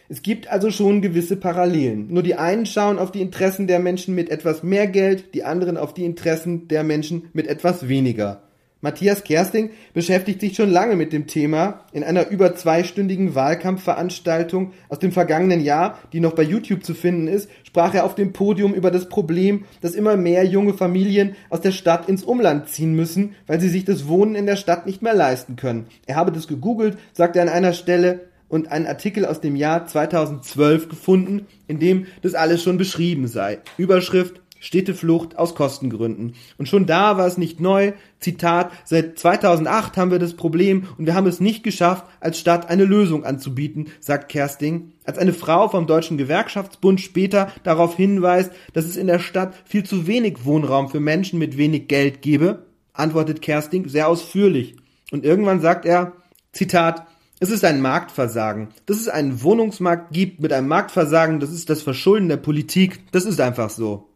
Es 0.08 0.22
gibt 0.22 0.48
also 0.48 0.72
schon 0.72 1.02
gewisse 1.02 1.36
Parallelen. 1.36 2.08
Nur 2.08 2.24
die 2.24 2.36
einen 2.36 2.66
schauen 2.66 3.00
auf 3.00 3.12
die 3.12 3.20
Interessen 3.22 3.68
der 3.68 3.80
Menschen 3.80 4.16
mit 4.16 4.30
etwas 4.30 4.64
mehr 4.64 4.88
Geld, 4.88 5.34
die 5.34 5.44
anderen 5.44 5.76
auf 5.76 5.94
die 5.94 6.06
Interessen 6.06 6.70
der 6.70 6.86
Menschen 6.86 7.24
mit 7.34 7.48
etwas 7.48 7.90
weniger. 7.90 8.47
Matthias 8.82 9.24
Kersting 9.24 9.72
beschäftigt 9.94 10.40
sich 10.40 10.56
schon 10.56 10.70
lange 10.70 10.96
mit 10.96 11.12
dem 11.12 11.26
Thema. 11.26 11.86
In 11.94 12.04
einer 12.04 12.30
über 12.30 12.56
zweistündigen 12.56 13.34
Wahlkampfveranstaltung 13.34 14.74
aus 14.88 15.00
dem 15.00 15.12
vergangenen 15.12 15.62
Jahr, 15.62 15.98
die 16.14 16.20
noch 16.20 16.34
bei 16.34 16.44
YouTube 16.44 16.84
zu 16.84 16.94
finden 16.94 17.28
ist, 17.28 17.50
sprach 17.64 17.96
er 17.96 18.06
auf 18.06 18.14
dem 18.14 18.34
Podium 18.34 18.76
über 18.76 18.92
das 18.92 19.10
Problem, 19.10 19.66
dass 19.82 19.96
immer 19.96 20.16
mehr 20.16 20.46
junge 20.46 20.74
Familien 20.74 21.36
aus 21.50 21.62
der 21.62 21.72
Stadt 21.72 22.08
ins 22.08 22.24
Umland 22.24 22.70
ziehen 22.70 22.94
müssen, 22.94 23.34
weil 23.48 23.60
sie 23.60 23.70
sich 23.70 23.84
das 23.84 24.08
Wohnen 24.08 24.36
in 24.36 24.46
der 24.46 24.58
Stadt 24.58 24.86
nicht 24.86 25.02
mehr 25.02 25.16
leisten 25.16 25.56
können. 25.56 25.88
Er 26.06 26.16
habe 26.16 26.32
das 26.32 26.48
gegoogelt, 26.48 26.98
sagt 27.14 27.36
er 27.36 27.42
an 27.42 27.50
einer 27.50 27.74
Stelle, 27.74 28.28
und 28.50 28.72
einen 28.72 28.88
Artikel 28.88 29.26
aus 29.26 29.42
dem 29.42 29.56
Jahr 29.56 29.88
2012 29.88 30.90
gefunden, 30.90 31.48
in 31.68 31.80
dem 31.80 32.06
das 32.22 32.34
alles 32.34 32.64
schon 32.64 32.78
beschrieben 32.78 33.28
sei. 33.28 33.60
Überschrift 33.78 34.42
Städteflucht 34.60 35.38
aus 35.38 35.56
Kostengründen. 35.56 36.34
Und 36.58 36.68
schon 36.68 36.86
da 36.86 37.18
war 37.18 37.28
es 37.28 37.38
nicht 37.38 37.60
neu. 37.60 37.94
Zitat, 38.20 38.72
seit 38.86 39.20
2008 39.20 39.98
haben 39.98 40.12
wir 40.12 40.20
das 40.20 40.36
Problem 40.36 40.88
und 40.98 41.06
wir 41.06 41.16
haben 41.16 41.28
es 41.28 41.40
nicht 41.40 41.64
geschafft, 41.64 42.06
als 42.20 42.40
Stadt 42.40 42.70
eine 42.70 42.86
Lösung 42.86 43.24
anzubieten, 43.24 43.88
sagt 44.00 44.30
Kersting. 44.30 44.92
Als 45.04 45.18
eine 45.18 45.34
Frau 45.34 45.70
vom 45.70 45.88
Deutschen 45.88 46.18
Gewerkschaftsbund 46.18 47.00
später 47.00 47.52
darauf 47.64 47.96
hinweist, 47.96 48.52
dass 48.74 48.86
es 48.86 48.98
in 48.98 49.08
der 49.08 49.20
Stadt 49.20 49.54
viel 49.66 49.84
zu 49.84 50.08
wenig 50.08 50.46
Wohnraum 50.46 50.90
für 50.90 51.00
Menschen 51.00 51.40
mit 51.40 51.58
wenig 51.58 51.88
Geld 51.88 52.22
gebe, 52.22 52.66
antwortet 52.94 53.42
Kersting 53.42 53.88
sehr 53.88 54.08
ausführlich. 54.08 54.76
Und 55.12 55.24
irgendwann 55.24 55.62
sagt 55.62 55.86
er, 55.86 56.14
Zitat, 56.52 57.06
es 57.40 57.52
ist 57.52 57.64
ein 57.64 57.82
Marktversagen. 57.82 58.70
Dass 58.88 58.98
es 58.98 59.10
einen 59.10 59.44
Wohnungsmarkt 59.44 60.12
gibt 60.12 60.42
mit 60.42 60.52
einem 60.52 60.68
Marktversagen, 60.68 61.40
das 61.40 61.52
ist 61.52 61.70
das 61.70 61.84
Verschulden 61.84 62.30
der 62.30 62.38
Politik. 62.38 63.12
Das 63.12 63.26
ist 63.26 63.40
einfach 63.40 63.70
so. 63.70 64.10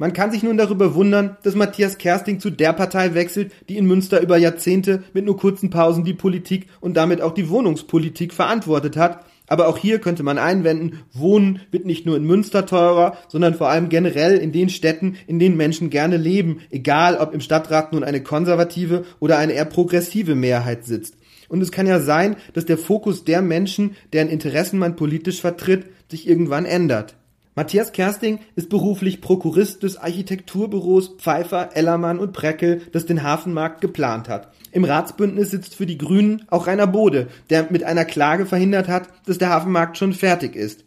Man 0.00 0.12
kann 0.12 0.30
sich 0.30 0.44
nun 0.44 0.56
darüber 0.56 0.94
wundern, 0.94 1.36
dass 1.42 1.56
Matthias 1.56 1.98
Kersting 1.98 2.38
zu 2.38 2.50
der 2.50 2.72
Partei 2.72 3.14
wechselt, 3.14 3.52
die 3.68 3.76
in 3.76 3.86
Münster 3.86 4.20
über 4.22 4.36
Jahrzehnte 4.36 5.02
mit 5.12 5.24
nur 5.24 5.36
kurzen 5.36 5.70
Pausen 5.70 6.04
die 6.04 6.14
Politik 6.14 6.68
und 6.80 6.96
damit 6.96 7.20
auch 7.20 7.34
die 7.34 7.48
Wohnungspolitik 7.48 8.32
verantwortet 8.32 8.96
hat. 8.96 9.24
Aber 9.48 9.66
auch 9.66 9.76
hier 9.76 9.98
könnte 9.98 10.22
man 10.22 10.38
einwenden, 10.38 11.00
Wohnen 11.12 11.62
wird 11.72 11.84
nicht 11.84 12.06
nur 12.06 12.16
in 12.16 12.24
Münster 12.24 12.64
teurer, 12.64 13.16
sondern 13.26 13.54
vor 13.54 13.70
allem 13.70 13.88
generell 13.88 14.36
in 14.36 14.52
den 14.52 14.68
Städten, 14.68 15.16
in 15.26 15.40
denen 15.40 15.56
Menschen 15.56 15.90
gerne 15.90 16.16
leben, 16.16 16.60
egal 16.70 17.16
ob 17.16 17.34
im 17.34 17.40
Stadtrat 17.40 17.92
nun 17.92 18.04
eine 18.04 18.22
konservative 18.22 19.04
oder 19.18 19.38
eine 19.38 19.54
eher 19.54 19.64
progressive 19.64 20.36
Mehrheit 20.36 20.84
sitzt. 20.84 21.16
Und 21.48 21.60
es 21.60 21.72
kann 21.72 21.88
ja 21.88 21.98
sein, 21.98 22.36
dass 22.52 22.66
der 22.66 22.78
Fokus 22.78 23.24
der 23.24 23.42
Menschen, 23.42 23.96
deren 24.12 24.28
Interessen 24.28 24.78
man 24.78 24.94
politisch 24.94 25.40
vertritt, 25.40 25.86
sich 26.08 26.28
irgendwann 26.28 26.66
ändert. 26.66 27.16
Matthias 27.58 27.90
Kersting 27.90 28.38
ist 28.54 28.68
beruflich 28.68 29.20
Prokurist 29.20 29.82
des 29.82 29.96
Architekturbüros 29.96 31.16
Pfeiffer, 31.18 31.70
Ellermann 31.74 32.20
und 32.20 32.32
Breckel, 32.32 32.82
das 32.92 33.04
den 33.04 33.24
Hafenmarkt 33.24 33.80
geplant 33.80 34.28
hat. 34.28 34.52
Im 34.70 34.84
Ratsbündnis 34.84 35.50
sitzt 35.50 35.74
für 35.74 35.84
die 35.84 35.98
Grünen 35.98 36.44
auch 36.50 36.68
Rainer 36.68 36.86
Bode, 36.86 37.26
der 37.50 37.66
mit 37.72 37.82
einer 37.82 38.04
Klage 38.04 38.46
verhindert 38.46 38.86
hat, 38.86 39.08
dass 39.26 39.38
der 39.38 39.48
Hafenmarkt 39.48 39.98
schon 39.98 40.12
fertig 40.12 40.54
ist. 40.54 40.84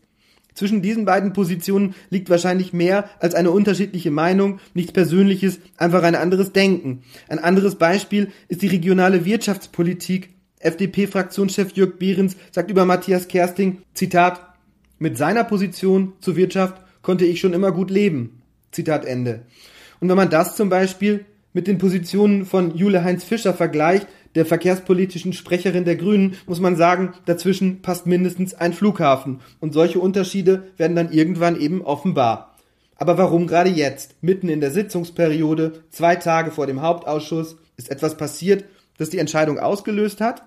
Zwischen 0.53 0.81
diesen 0.81 1.03
beiden 1.03 1.33
Positionen 1.33 1.93
liegt 2.09 2.29
wahrscheinlich 2.29 2.71
mehr 2.71 3.09
als 3.19 3.35
eine 3.35 3.51
unterschiedliche 3.51 4.09
Meinung, 4.09 4.61
nichts 4.73 4.93
Persönliches, 4.93 5.59
einfach 5.75 6.03
ein 6.03 6.15
anderes 6.15 6.53
Denken. 6.53 7.03
Ein 7.27 7.39
anderes 7.39 7.75
Beispiel 7.75 8.31
ist 8.47 8.61
die 8.61 8.67
regionale 8.67 9.25
Wirtschaftspolitik. 9.25 10.29
FDP-Fraktionschef 10.59 11.73
Jörg 11.73 11.97
Behrens 11.97 12.37
sagt 12.51 12.71
über 12.71 12.85
Matthias 12.85 13.27
Kersting, 13.27 13.81
Zitat, 13.93 14.50
mit 15.01 15.17
seiner 15.17 15.43
Position 15.43 16.13
zur 16.20 16.36
Wirtschaft 16.36 16.79
konnte 17.01 17.25
ich 17.25 17.39
schon 17.39 17.53
immer 17.53 17.72
gut 17.72 17.89
leben. 17.89 18.43
Zitat 18.72 19.03
Ende. 19.03 19.41
Und 20.00 20.10
wenn 20.10 20.15
man 20.15 20.29
das 20.29 20.55
zum 20.55 20.70
Beispiel 20.70 21.25
mit 21.53 21.65
den 21.65 21.79
Positionen 21.79 22.46
von 22.46 22.75
Jule 22.77 23.03
Heinz 23.03 23.24
Fischer 23.24 23.55
vergleicht, 23.55 24.08
der 24.36 24.46
verkehrspolitischen 24.46 25.34
Sprecherin 25.34 25.86
der 25.86 25.96
Grünen, 25.96 26.36
muss 26.46 26.60
man 26.60 26.75
sagen, 26.75 27.15
dazwischen 27.25 27.81
passt 27.81 28.05
mindestens 28.05 28.53
ein 28.53 28.74
Flughafen. 28.74 29.39
Und 29.60 29.74
solche 29.74 30.00
Unterschiede 30.00 30.67
werden 30.77 30.96
dann 30.96 31.12
irgendwann 31.12 31.60
eben 31.60 31.81
offenbar. 31.81 32.55
Aber 32.96 33.17
warum 33.17 33.48
gerade 33.48 33.72
jetzt, 33.72 34.13
mitten 34.22 34.50
in 34.50 34.62
der 34.62 34.70
Sitzungsperiode, 34.70 35.81
zwei 35.89 36.15
Tage 36.15 36.51
vor 36.51 36.67
dem 36.67 36.84
Hauptausschuss, 36.84 37.58
ist 37.75 37.89
etwas 37.89 38.17
passiert, 38.17 38.65
das 39.00 39.10
die 39.10 39.17
Entscheidung 39.17 39.58
ausgelöst 39.58 40.22
hat? 40.22 40.43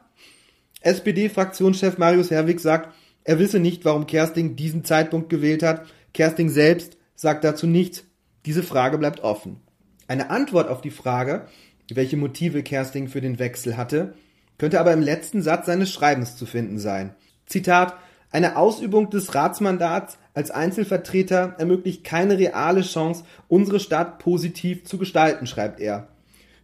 SPD-Fraktionschef 0.81 1.99
Marius 1.99 2.31
Herwig 2.31 2.61
sagt, 2.61 2.95
er 3.25 3.39
wisse 3.39 3.59
nicht, 3.59 3.85
warum 3.85 4.07
Kersting 4.07 4.55
diesen 4.55 4.85
Zeitpunkt 4.85 5.31
gewählt 5.31 5.63
hat. 5.63 5.87
Kersting 6.13 6.51
selbst 6.51 6.99
sagt 7.15 7.43
dazu 7.43 7.67
nichts. 7.67 8.05
Diese 8.45 8.63
Frage 8.63 8.99
bleibt 8.99 9.21
offen. 9.21 9.61
Eine 10.07 10.29
Antwort 10.29 10.69
auf 10.69 10.83
die 10.83 10.91
Frage, 10.91 11.47
welche 11.93 12.19
Motive 12.19 12.63
Kersting 12.63 13.09
für 13.09 13.23
den 13.23 13.39
Wechsel 13.39 13.77
hatte, 13.77 14.15
könnte 14.59 14.79
aber 14.79 14.93
im 14.93 15.01
letzten 15.01 15.43
Satz 15.43 15.67
seines 15.67 15.91
Schreibens 15.91 16.37
zu 16.37 16.45
finden 16.45 16.79
sein. 16.79 17.15
Zitat 17.47 17.95
Eine 18.31 18.57
Ausübung 18.57 19.09
des 19.09 19.35
Ratsmandats 19.35 20.19
als 20.35 20.51
Einzelvertreter 20.51 21.55
ermöglicht 21.59 22.05
keine 22.05 22.39
reale 22.39 22.83
Chance, 22.83 23.25
unsere 23.49 23.81
Stadt 23.81 24.19
positiv 24.19 24.85
zu 24.85 24.99
gestalten, 24.99 25.47
schreibt 25.47 25.81
er. 25.81 26.09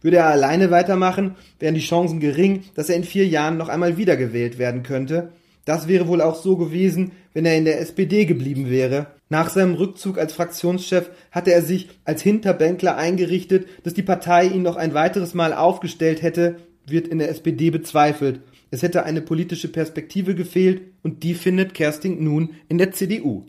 Würde 0.01 0.17
er 0.17 0.27
alleine 0.27 0.71
weitermachen, 0.71 1.35
wären 1.59 1.75
die 1.75 1.81
Chancen 1.81 2.19
gering, 2.19 2.63
dass 2.75 2.89
er 2.89 2.95
in 2.95 3.03
vier 3.03 3.27
Jahren 3.27 3.57
noch 3.57 3.69
einmal 3.69 3.97
wiedergewählt 3.97 4.57
werden 4.57 4.83
könnte, 4.83 5.31
das 5.65 5.87
wäre 5.87 6.07
wohl 6.07 6.21
auch 6.21 6.35
so 6.35 6.57
gewesen, 6.57 7.11
wenn 7.33 7.45
er 7.45 7.57
in 7.57 7.65
der 7.65 7.79
SPD 7.79 8.25
geblieben 8.25 8.69
wäre. 8.69 9.07
Nach 9.29 9.49
seinem 9.49 9.75
Rückzug 9.75 10.17
als 10.17 10.33
Fraktionschef 10.33 11.09
hatte 11.31 11.53
er 11.53 11.61
sich 11.61 11.89
als 12.03 12.21
Hinterbänkler 12.21 12.97
eingerichtet, 12.97 13.67
dass 13.83 13.93
die 13.93 14.01
Partei 14.01 14.47
ihn 14.47 14.63
noch 14.63 14.75
ein 14.75 14.93
weiteres 14.93 15.33
Mal 15.33 15.53
aufgestellt 15.53 16.21
hätte, 16.21 16.57
wird 16.85 17.07
in 17.07 17.19
der 17.19 17.29
SPD 17.29 17.69
bezweifelt. 17.69 18.41
Es 18.71 18.81
hätte 18.81 19.03
eine 19.03 19.21
politische 19.21 19.67
Perspektive 19.67 20.35
gefehlt 20.35 20.81
und 21.03 21.23
die 21.23 21.33
findet 21.33 21.73
Kersting 21.73 22.23
nun 22.23 22.55
in 22.69 22.77
der 22.77 22.91
CDU. 22.91 23.45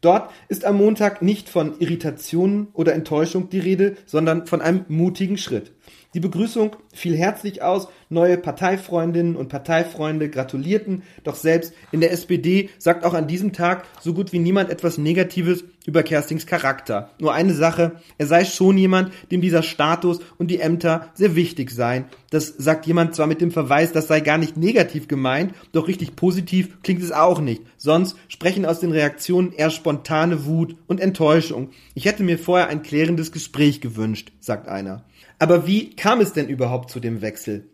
Dort 0.00 0.30
ist 0.48 0.64
am 0.64 0.78
Montag 0.78 1.22
nicht 1.22 1.48
von 1.48 1.78
Irritationen 1.78 2.68
oder 2.72 2.92
Enttäuschung 2.92 3.50
die 3.50 3.60
Rede, 3.60 3.96
sondern 4.04 4.46
von 4.46 4.60
einem 4.60 4.84
mutigen 4.88 5.38
Schritt. 5.38 5.72
Die 6.14 6.20
Begrüßung 6.20 6.76
fiel 6.92 7.16
herzlich 7.16 7.62
aus, 7.62 7.88
neue 8.10 8.36
Parteifreundinnen 8.36 9.34
und 9.34 9.48
Parteifreunde 9.48 10.28
gratulierten, 10.28 11.04
doch 11.24 11.36
selbst 11.36 11.72
in 11.90 12.02
der 12.02 12.12
SPD 12.12 12.68
sagt 12.76 13.06
auch 13.06 13.14
an 13.14 13.28
diesem 13.28 13.54
Tag 13.54 13.86
so 14.02 14.12
gut 14.12 14.30
wie 14.34 14.38
niemand 14.38 14.68
etwas 14.68 14.98
Negatives 14.98 15.64
über 15.86 16.02
Kerstings 16.02 16.44
Charakter. 16.44 17.10
Nur 17.18 17.32
eine 17.32 17.54
Sache, 17.54 17.92
er 18.18 18.26
sei 18.26 18.44
schon 18.44 18.76
jemand, 18.76 19.10
dem 19.30 19.40
dieser 19.40 19.62
Status 19.62 20.20
und 20.36 20.50
die 20.50 20.60
Ämter 20.60 21.10
sehr 21.14 21.34
wichtig 21.34 21.70
seien. 21.70 22.04
Das 22.28 22.46
sagt 22.46 22.86
jemand 22.86 23.14
zwar 23.14 23.26
mit 23.26 23.40
dem 23.40 23.50
Verweis, 23.50 23.92
das 23.92 24.06
sei 24.06 24.20
gar 24.20 24.36
nicht 24.36 24.58
negativ 24.58 25.08
gemeint, 25.08 25.54
doch 25.72 25.88
richtig 25.88 26.14
positiv 26.14 26.82
klingt 26.82 27.02
es 27.02 27.10
auch 27.10 27.40
nicht. 27.40 27.62
Sonst 27.78 28.18
sprechen 28.28 28.66
aus 28.66 28.80
den 28.80 28.92
Reaktionen 28.92 29.52
eher 29.52 29.70
spontane 29.70 30.44
Wut 30.44 30.76
und 30.86 31.00
Enttäuschung. 31.00 31.70
Ich 31.94 32.04
hätte 32.04 32.22
mir 32.22 32.38
vorher 32.38 32.68
ein 32.68 32.82
klärendes 32.82 33.32
Gespräch 33.32 33.80
gewünscht, 33.80 34.30
sagt 34.40 34.68
einer. 34.68 35.04
Aber 35.42 35.66
wie 35.66 35.90
kam 35.96 36.20
es 36.20 36.32
denn 36.32 36.48
überhaupt 36.48 36.88
zu 36.88 37.00
dem 37.00 37.20
Wechsel? 37.20 37.64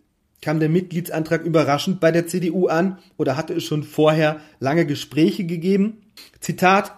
Kam 0.41 0.59
der 0.59 0.71
Mitgliedsantrag 0.71 1.45
überraschend 1.45 2.01
bei 2.01 2.11
der 2.11 2.27
CDU 2.27 2.67
an 2.67 2.97
oder 3.19 3.37
hatte 3.37 3.53
es 3.53 3.65
schon 3.65 3.83
vorher 3.83 4.41
lange 4.59 4.87
Gespräche 4.87 5.45
gegeben? 5.45 5.99
Zitat, 6.41 6.95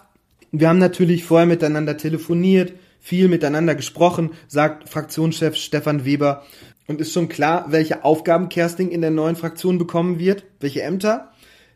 wir 0.52 0.68
haben 0.68 0.78
natürlich 0.78 1.24
vorher 1.24 1.48
miteinander 1.48 1.96
telefoniert, 1.96 2.72
viel 3.00 3.26
miteinander 3.26 3.74
gesprochen, 3.74 4.30
sagt 4.46 4.88
Fraktionschef 4.88 5.56
Stefan 5.56 6.04
Weber. 6.04 6.44
Und 6.86 7.00
ist 7.00 7.12
schon 7.12 7.28
klar, 7.28 7.72
welche 7.72 8.04
Aufgaben 8.04 8.48
Kersting 8.48 8.90
in 8.90 9.00
der 9.00 9.10
neuen 9.10 9.34
Fraktion 9.34 9.76
bekommen 9.76 10.20
wird? 10.20 10.44
Welche 10.60 10.82
Ämter? 10.82 11.32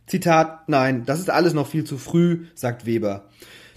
Zitat, 0.07 0.69
nein, 0.69 1.03
das 1.05 1.19
ist 1.19 1.31
alles 1.31 1.53
noch 1.53 1.67
viel 1.67 1.83
zu 1.83 1.99
früh, 1.99 2.45
sagt 2.55 2.87
Weber. 2.87 3.29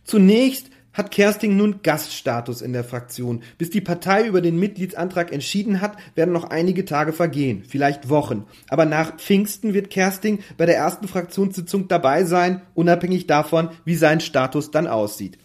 Zunächst 0.04 0.70
hat 0.98 1.12
Kersting 1.12 1.56
nun 1.56 1.82
Gaststatus 1.84 2.62
in 2.62 2.74
der 2.74 2.84
Fraktion. 2.84 3.44
Bis 3.60 3.70
die 3.70 3.82
Partei 3.82 4.26
über 4.26 4.42
den 4.42 4.60
Mitgliedsantrag 4.60 5.32
entschieden 5.32 5.80
hat, 5.80 5.96
werden 6.16 6.34
noch 6.34 6.46
einige 6.46 6.86
Tage 6.86 7.14
vergehen, 7.14 7.64
vielleicht 7.68 8.10
Wochen. 8.10 8.46
Aber 8.68 8.86
nach 8.86 9.18
Pfingsten 9.18 9.76
wird 9.76 9.92
Kersting 9.92 10.40
bei 10.58 10.66
der 10.66 10.76
ersten 10.76 11.08
Fraktionssitzung 11.08 11.88
dabei 11.88 12.24
sein, 12.24 12.64
unabhängig 12.74 13.28
davon, 13.28 13.70
wie 13.86 13.96
sein 13.96 14.20
Status 14.20 14.72
dann 14.72 14.88
aussieht. 14.88 15.38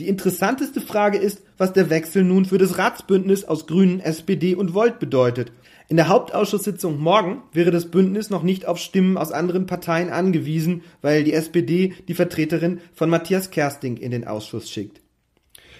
Die 0.00 0.08
interessanteste 0.08 0.80
Frage 0.80 1.16
ist, 1.16 1.42
was 1.56 1.72
der 1.72 1.88
Wechsel 1.88 2.22
nun 2.22 2.44
für 2.44 2.58
das 2.58 2.76
Ratsbündnis 2.76 3.44
aus 3.44 3.66
Grünen, 3.66 4.00
SPD 4.00 4.54
und 4.54 4.74
Volt 4.74 4.98
bedeutet. 4.98 5.52
In 5.88 5.96
der 5.96 6.08
Hauptausschusssitzung 6.08 6.98
morgen 6.98 7.42
wäre 7.52 7.70
das 7.70 7.92
Bündnis 7.92 8.28
noch 8.28 8.42
nicht 8.42 8.66
auf 8.66 8.78
Stimmen 8.78 9.16
aus 9.16 9.30
anderen 9.30 9.66
Parteien 9.66 10.10
angewiesen, 10.10 10.82
weil 11.00 11.22
die 11.22 11.32
SPD 11.32 11.94
die 12.08 12.14
Vertreterin 12.14 12.80
von 12.92 13.08
Matthias 13.08 13.50
Kersting 13.50 13.96
in 13.96 14.10
den 14.10 14.26
Ausschuss 14.26 14.68
schickt. 14.68 15.00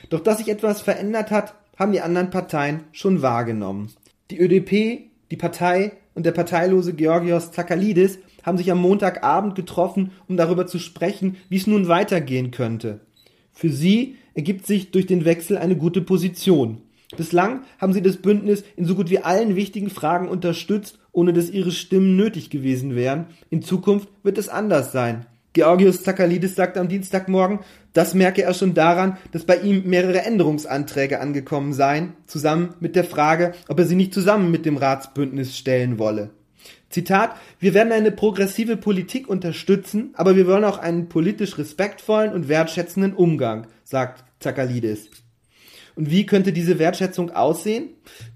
Doch 0.08 0.20
dass 0.20 0.38
sich 0.38 0.48
etwas 0.48 0.80
verändert 0.80 1.32
hat, 1.32 1.54
haben 1.76 1.90
die 1.90 2.02
anderen 2.02 2.30
Parteien 2.30 2.84
schon 2.92 3.20
wahrgenommen. 3.20 3.90
Die 4.30 4.38
ÖDP, 4.38 5.10
die 5.32 5.36
Partei 5.36 5.92
und 6.14 6.24
der 6.24 6.32
parteilose 6.32 6.94
Georgios 6.94 7.50
Zakalidis 7.50 8.20
haben 8.44 8.58
sich 8.58 8.70
am 8.70 8.80
Montagabend 8.80 9.56
getroffen, 9.56 10.12
um 10.28 10.36
darüber 10.36 10.68
zu 10.68 10.78
sprechen, 10.78 11.36
wie 11.48 11.56
es 11.56 11.66
nun 11.66 11.88
weitergehen 11.88 12.52
könnte. 12.52 13.00
Für 13.52 13.70
sie 13.70 14.16
ergibt 14.34 14.66
sich 14.66 14.92
durch 14.92 15.06
den 15.06 15.24
Wechsel 15.24 15.58
eine 15.58 15.76
gute 15.76 16.00
Position. 16.00 16.82
Bislang 17.16 17.62
haben 17.78 17.92
sie 17.92 18.02
das 18.02 18.16
Bündnis 18.16 18.64
in 18.76 18.84
so 18.84 18.96
gut 18.96 19.10
wie 19.10 19.20
allen 19.20 19.54
wichtigen 19.54 19.90
Fragen 19.90 20.28
unterstützt, 20.28 20.98
ohne 21.12 21.32
dass 21.32 21.50
ihre 21.50 21.70
Stimmen 21.70 22.16
nötig 22.16 22.50
gewesen 22.50 22.96
wären. 22.96 23.26
In 23.48 23.62
Zukunft 23.62 24.08
wird 24.24 24.38
es 24.38 24.48
anders 24.48 24.90
sein. 24.90 25.26
Georgios 25.52 26.02
Zakalidis 26.02 26.54
sagt 26.54 26.76
am 26.76 26.88
Dienstagmorgen, 26.88 27.60
das 27.94 28.12
merke 28.12 28.42
er 28.42 28.52
schon 28.52 28.74
daran, 28.74 29.16
dass 29.32 29.44
bei 29.44 29.56
ihm 29.56 29.84
mehrere 29.86 30.20
Änderungsanträge 30.20 31.18
angekommen 31.20 31.72
seien, 31.72 32.12
zusammen 32.26 32.74
mit 32.80 32.94
der 32.94 33.04
Frage, 33.04 33.52
ob 33.68 33.78
er 33.78 33.86
sie 33.86 33.96
nicht 33.96 34.12
zusammen 34.12 34.50
mit 34.50 34.66
dem 34.66 34.76
Ratsbündnis 34.76 35.56
stellen 35.56 35.98
wolle. 35.98 36.30
Zitat, 36.90 37.36
wir 37.58 37.72
werden 37.72 37.92
eine 37.92 38.12
progressive 38.12 38.76
Politik 38.76 39.28
unterstützen, 39.28 40.10
aber 40.14 40.36
wir 40.36 40.46
wollen 40.46 40.64
auch 40.64 40.78
einen 40.78 41.08
politisch 41.08 41.56
respektvollen 41.56 42.32
und 42.32 42.48
wertschätzenden 42.48 43.14
Umgang, 43.14 43.66
sagt 43.82 44.24
Zakalidis. 44.40 45.08
Und 45.96 46.10
wie 46.10 46.26
könnte 46.26 46.52
diese 46.52 46.78
Wertschätzung 46.78 47.30
aussehen? 47.30 47.88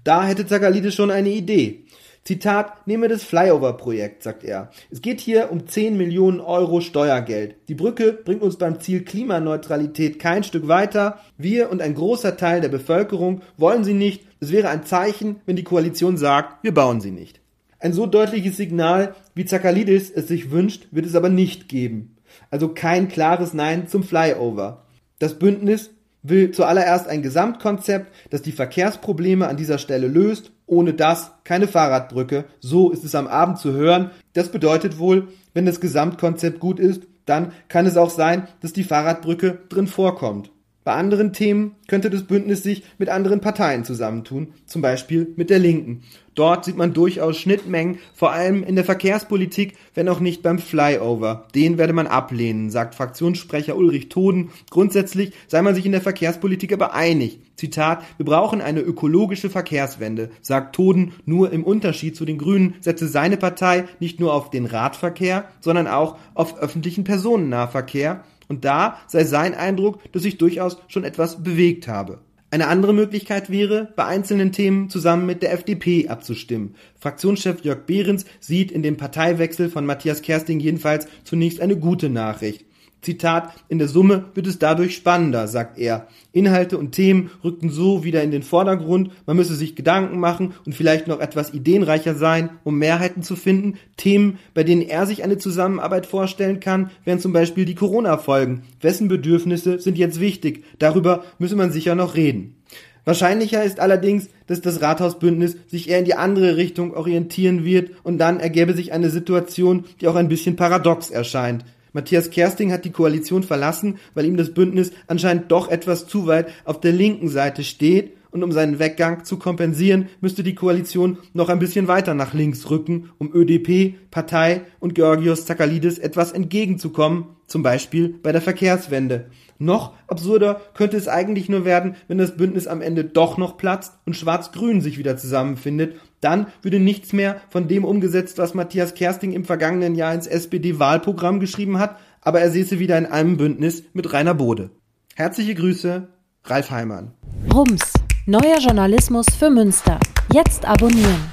Da 0.03 0.25
hätte 0.25 0.45
Zakalidis 0.45 0.95
schon 0.95 1.11
eine 1.11 1.29
Idee. 1.29 1.85
Zitat, 2.23 2.85
nehme 2.85 3.07
das 3.07 3.23
Flyover-Projekt, 3.23 4.21
sagt 4.21 4.43
er. 4.43 4.69
Es 4.91 5.01
geht 5.01 5.19
hier 5.19 5.51
um 5.51 5.67
10 5.67 5.97
Millionen 5.97 6.39
Euro 6.39 6.79
Steuergeld. 6.79 7.55
Die 7.67 7.73
Brücke 7.73 8.13
bringt 8.13 8.43
uns 8.43 8.57
beim 8.57 8.79
Ziel 8.79 9.03
Klimaneutralität 9.03 10.19
kein 10.19 10.43
Stück 10.43 10.67
weiter. 10.67 11.19
Wir 11.37 11.71
und 11.71 11.81
ein 11.81 11.95
großer 11.95 12.37
Teil 12.37 12.61
der 12.61 12.69
Bevölkerung 12.69 13.41
wollen 13.57 13.83
sie 13.83 13.95
nicht. 13.95 14.23
Es 14.39 14.51
wäre 14.51 14.69
ein 14.69 14.85
Zeichen, 14.85 15.41
wenn 15.47 15.55
die 15.55 15.63
Koalition 15.63 16.17
sagt, 16.17 16.63
wir 16.63 16.73
bauen 16.75 17.01
sie 17.01 17.11
nicht. 17.11 17.41
Ein 17.79 17.93
so 17.93 18.05
deutliches 18.05 18.57
Signal, 18.57 19.15
wie 19.33 19.45
Zakalidis 19.45 20.11
es 20.11 20.27
sich 20.27 20.51
wünscht, 20.51 20.89
wird 20.91 21.07
es 21.07 21.15
aber 21.15 21.29
nicht 21.29 21.69
geben. 21.69 22.17
Also 22.51 22.69
kein 22.69 23.07
klares 23.07 23.55
Nein 23.55 23.87
zum 23.87 24.03
Flyover. 24.03 24.85
Das 25.17 25.39
Bündnis 25.39 25.89
will 26.23 26.51
zuallererst 26.51 27.07
ein 27.07 27.21
Gesamtkonzept, 27.21 28.13
das 28.29 28.41
die 28.41 28.51
Verkehrsprobleme 28.51 29.47
an 29.47 29.57
dieser 29.57 29.77
Stelle 29.77 30.07
löst. 30.07 30.51
Ohne 30.65 30.93
das 30.93 31.31
keine 31.43 31.67
Fahrradbrücke. 31.67 32.45
So 32.59 32.91
ist 32.91 33.03
es 33.03 33.15
am 33.15 33.27
Abend 33.27 33.57
zu 33.57 33.73
hören. 33.73 34.11
Das 34.33 34.49
bedeutet 34.49 34.99
wohl, 34.99 35.27
wenn 35.53 35.65
das 35.65 35.81
Gesamtkonzept 35.81 36.59
gut 36.59 36.79
ist, 36.79 37.03
dann 37.25 37.51
kann 37.67 37.85
es 37.85 37.97
auch 37.97 38.09
sein, 38.09 38.47
dass 38.61 38.73
die 38.73 38.83
Fahrradbrücke 38.83 39.59
drin 39.69 39.87
vorkommt. 39.87 40.51
Bei 40.83 40.93
anderen 40.93 41.31
Themen 41.31 41.75
könnte 41.87 42.09
das 42.09 42.23
Bündnis 42.23 42.63
sich 42.63 42.83
mit 42.97 43.09
anderen 43.09 43.39
Parteien 43.39 43.85
zusammentun, 43.85 44.53
zum 44.65 44.81
Beispiel 44.81 45.31
mit 45.35 45.51
der 45.51 45.59
Linken. 45.59 46.01
Dort 46.33 46.65
sieht 46.65 46.77
man 46.77 46.93
durchaus 46.93 47.37
Schnittmengen, 47.37 47.99
vor 48.15 48.31
allem 48.31 48.63
in 48.63 48.75
der 48.75 48.85
Verkehrspolitik, 48.85 49.75
wenn 49.93 50.09
auch 50.09 50.19
nicht 50.19 50.41
beim 50.41 50.57
Flyover. 50.57 51.45
Den 51.53 51.77
werde 51.77 51.93
man 51.93 52.07
ablehnen, 52.07 52.71
sagt 52.71 52.95
Fraktionssprecher 52.95 53.75
Ulrich 53.75 54.09
Toden. 54.09 54.49
Grundsätzlich 54.71 55.33
sei 55.47 55.61
man 55.61 55.75
sich 55.75 55.85
in 55.85 55.91
der 55.91 56.01
Verkehrspolitik 56.01 56.73
aber 56.73 56.93
einig. 56.93 57.41
Zitat, 57.57 58.03
wir 58.17 58.25
brauchen 58.25 58.61
eine 58.61 58.79
ökologische 58.79 59.51
Verkehrswende, 59.51 60.31
sagt 60.41 60.73
Toden. 60.75 61.13
Nur 61.25 61.51
im 61.51 61.63
Unterschied 61.63 62.15
zu 62.15 62.25
den 62.25 62.39
Grünen 62.39 62.75
setze 62.79 63.07
seine 63.07 63.37
Partei 63.37 63.83
nicht 63.99 64.19
nur 64.19 64.33
auf 64.33 64.49
den 64.49 64.65
Radverkehr, 64.65 65.45
sondern 65.59 65.87
auch 65.87 66.17
auf 66.33 66.57
öffentlichen 66.57 67.03
Personennahverkehr 67.03 68.23
und 68.51 68.65
da 68.65 68.97
sei 69.07 69.23
sein 69.23 69.55
Eindruck, 69.55 69.99
dass 70.11 70.23
sich 70.23 70.37
durchaus 70.37 70.77
schon 70.89 71.05
etwas 71.05 71.41
bewegt 71.41 71.87
habe. 71.87 72.19
Eine 72.49 72.67
andere 72.67 72.93
Möglichkeit 72.93 73.49
wäre, 73.49 73.93
bei 73.95 74.03
einzelnen 74.03 74.51
Themen 74.51 74.89
zusammen 74.89 75.25
mit 75.25 75.41
der 75.41 75.53
FDP 75.53 76.09
abzustimmen. 76.09 76.75
Fraktionschef 76.99 77.63
Jörg 77.63 77.85
Behrens 77.85 78.25
sieht 78.41 78.73
in 78.73 78.83
dem 78.83 78.97
Parteiwechsel 78.97 79.69
von 79.69 79.85
Matthias 79.85 80.21
Kersting 80.21 80.59
jedenfalls 80.59 81.07
zunächst 81.23 81.61
eine 81.61 81.77
gute 81.77 82.09
Nachricht. 82.09 82.65
Zitat, 83.01 83.53
in 83.67 83.79
der 83.79 83.87
Summe 83.87 84.25
wird 84.35 84.45
es 84.45 84.59
dadurch 84.59 84.95
spannender, 84.95 85.47
sagt 85.47 85.79
er. 85.79 86.07
Inhalte 86.33 86.77
und 86.77 86.91
Themen 86.91 87.31
rückten 87.43 87.69
so 87.69 88.03
wieder 88.03 88.21
in 88.21 88.29
den 88.29 88.43
Vordergrund, 88.43 89.11
man 89.25 89.37
müsse 89.37 89.55
sich 89.55 89.75
Gedanken 89.75 90.19
machen 90.19 90.53
und 90.65 90.75
vielleicht 90.75 91.07
noch 91.07 91.19
etwas 91.19 91.53
ideenreicher 91.53 92.13
sein, 92.13 92.51
um 92.63 92.77
Mehrheiten 92.77 93.23
zu 93.23 93.35
finden. 93.35 93.79
Themen, 93.97 94.37
bei 94.53 94.63
denen 94.63 94.83
er 94.83 95.07
sich 95.07 95.23
eine 95.23 95.39
Zusammenarbeit 95.39 96.05
vorstellen 96.05 96.59
kann, 96.59 96.91
wären 97.03 97.19
zum 97.19 97.33
Beispiel 97.33 97.65
die 97.65 97.75
Corona-Folgen. 97.75 98.61
Wessen 98.81 99.07
Bedürfnisse 99.07 99.79
sind 99.79 99.97
jetzt 99.97 100.19
wichtig? 100.19 100.63
Darüber 100.77 101.23
müsse 101.39 101.55
man 101.55 101.71
sicher 101.71 101.95
noch 101.95 102.15
reden. 102.15 102.55
Wahrscheinlicher 103.03 103.63
ist 103.63 103.79
allerdings, 103.79 104.29
dass 104.45 104.61
das 104.61 104.81
Rathausbündnis 104.81 105.57
sich 105.67 105.89
eher 105.89 105.97
in 105.97 106.05
die 106.05 106.13
andere 106.13 106.55
Richtung 106.55 106.93
orientieren 106.93 107.65
wird 107.65 107.91
und 108.03 108.19
dann 108.19 108.39
ergäbe 108.39 108.73
sich 108.73 108.93
eine 108.93 109.09
Situation, 109.09 109.85
die 109.99 110.07
auch 110.07 110.15
ein 110.15 110.27
bisschen 110.27 110.55
paradox 110.55 111.09
erscheint. 111.09 111.65
Matthias 111.93 112.29
Kersting 112.29 112.71
hat 112.71 112.85
die 112.85 112.91
Koalition 112.91 113.43
verlassen, 113.43 113.97
weil 114.13 114.25
ihm 114.25 114.37
das 114.37 114.53
Bündnis 114.53 114.91
anscheinend 115.07 115.51
doch 115.51 115.69
etwas 115.69 116.07
zu 116.07 116.27
weit 116.27 116.49
auf 116.63 116.79
der 116.79 116.93
linken 116.93 117.29
Seite 117.29 117.63
steht. 117.63 118.17
Und 118.31 118.43
um 118.43 118.53
seinen 118.53 118.79
Weggang 118.79 119.25
zu 119.25 119.37
kompensieren, 119.37 120.07
müsste 120.21 120.41
die 120.41 120.55
Koalition 120.55 121.17
noch 121.33 121.49
ein 121.49 121.59
bisschen 121.59 121.89
weiter 121.89 122.13
nach 122.13 122.33
links 122.33 122.69
rücken, 122.69 123.09
um 123.17 123.33
ÖDP, 123.33 123.95
Partei 124.09 124.61
und 124.79 124.95
Georgios 124.95 125.45
Zakalidis 125.45 125.97
etwas 125.97 126.31
entgegenzukommen, 126.31 127.25
zum 127.51 127.63
Beispiel 127.63 128.15
bei 128.23 128.31
der 128.31 128.41
Verkehrswende. 128.41 129.27
Noch 129.59 129.93
absurder 130.07 130.59
könnte 130.73 130.97
es 130.97 131.07
eigentlich 131.07 131.47
nur 131.47 131.65
werden, 131.65 131.95
wenn 132.07 132.17
das 132.17 132.35
Bündnis 132.35 132.65
am 132.65 132.81
Ende 132.81 133.03
doch 133.03 133.37
noch 133.37 133.57
platzt 133.57 133.93
und 134.05 134.15
Schwarz-Grün 134.15 134.81
sich 134.81 134.97
wieder 134.97 135.17
zusammenfindet. 135.17 135.97
Dann 136.19 136.47
würde 136.63 136.79
nichts 136.79 137.13
mehr 137.13 137.39
von 137.49 137.67
dem 137.67 137.85
umgesetzt, 137.85 138.39
was 138.39 138.55
Matthias 138.55 138.95
Kersting 138.95 139.33
im 139.33 139.45
vergangenen 139.45 139.93
Jahr 139.93 140.15
ins 140.15 140.25
SPD-Wahlprogramm 140.25 141.39
geschrieben 141.39 141.77
hat, 141.77 141.97
aber 142.21 142.41
er 142.41 142.49
säße 142.49 142.79
wieder 142.79 142.97
in 142.97 143.05
einem 143.05 143.37
Bündnis 143.37 143.83
mit 143.93 144.11
Rainer 144.11 144.33
Bode. 144.33 144.71
Herzliche 145.15 145.53
Grüße, 145.53 146.07
Ralf 146.45 146.71
Heimann. 146.71 147.11
Rums, 147.53 147.93
neuer 148.25 148.57
Journalismus 148.59 149.27
für 149.37 149.51
Münster. 149.51 149.99
Jetzt 150.33 150.65
abonnieren. 150.65 151.31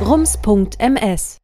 rums.ms 0.00 1.41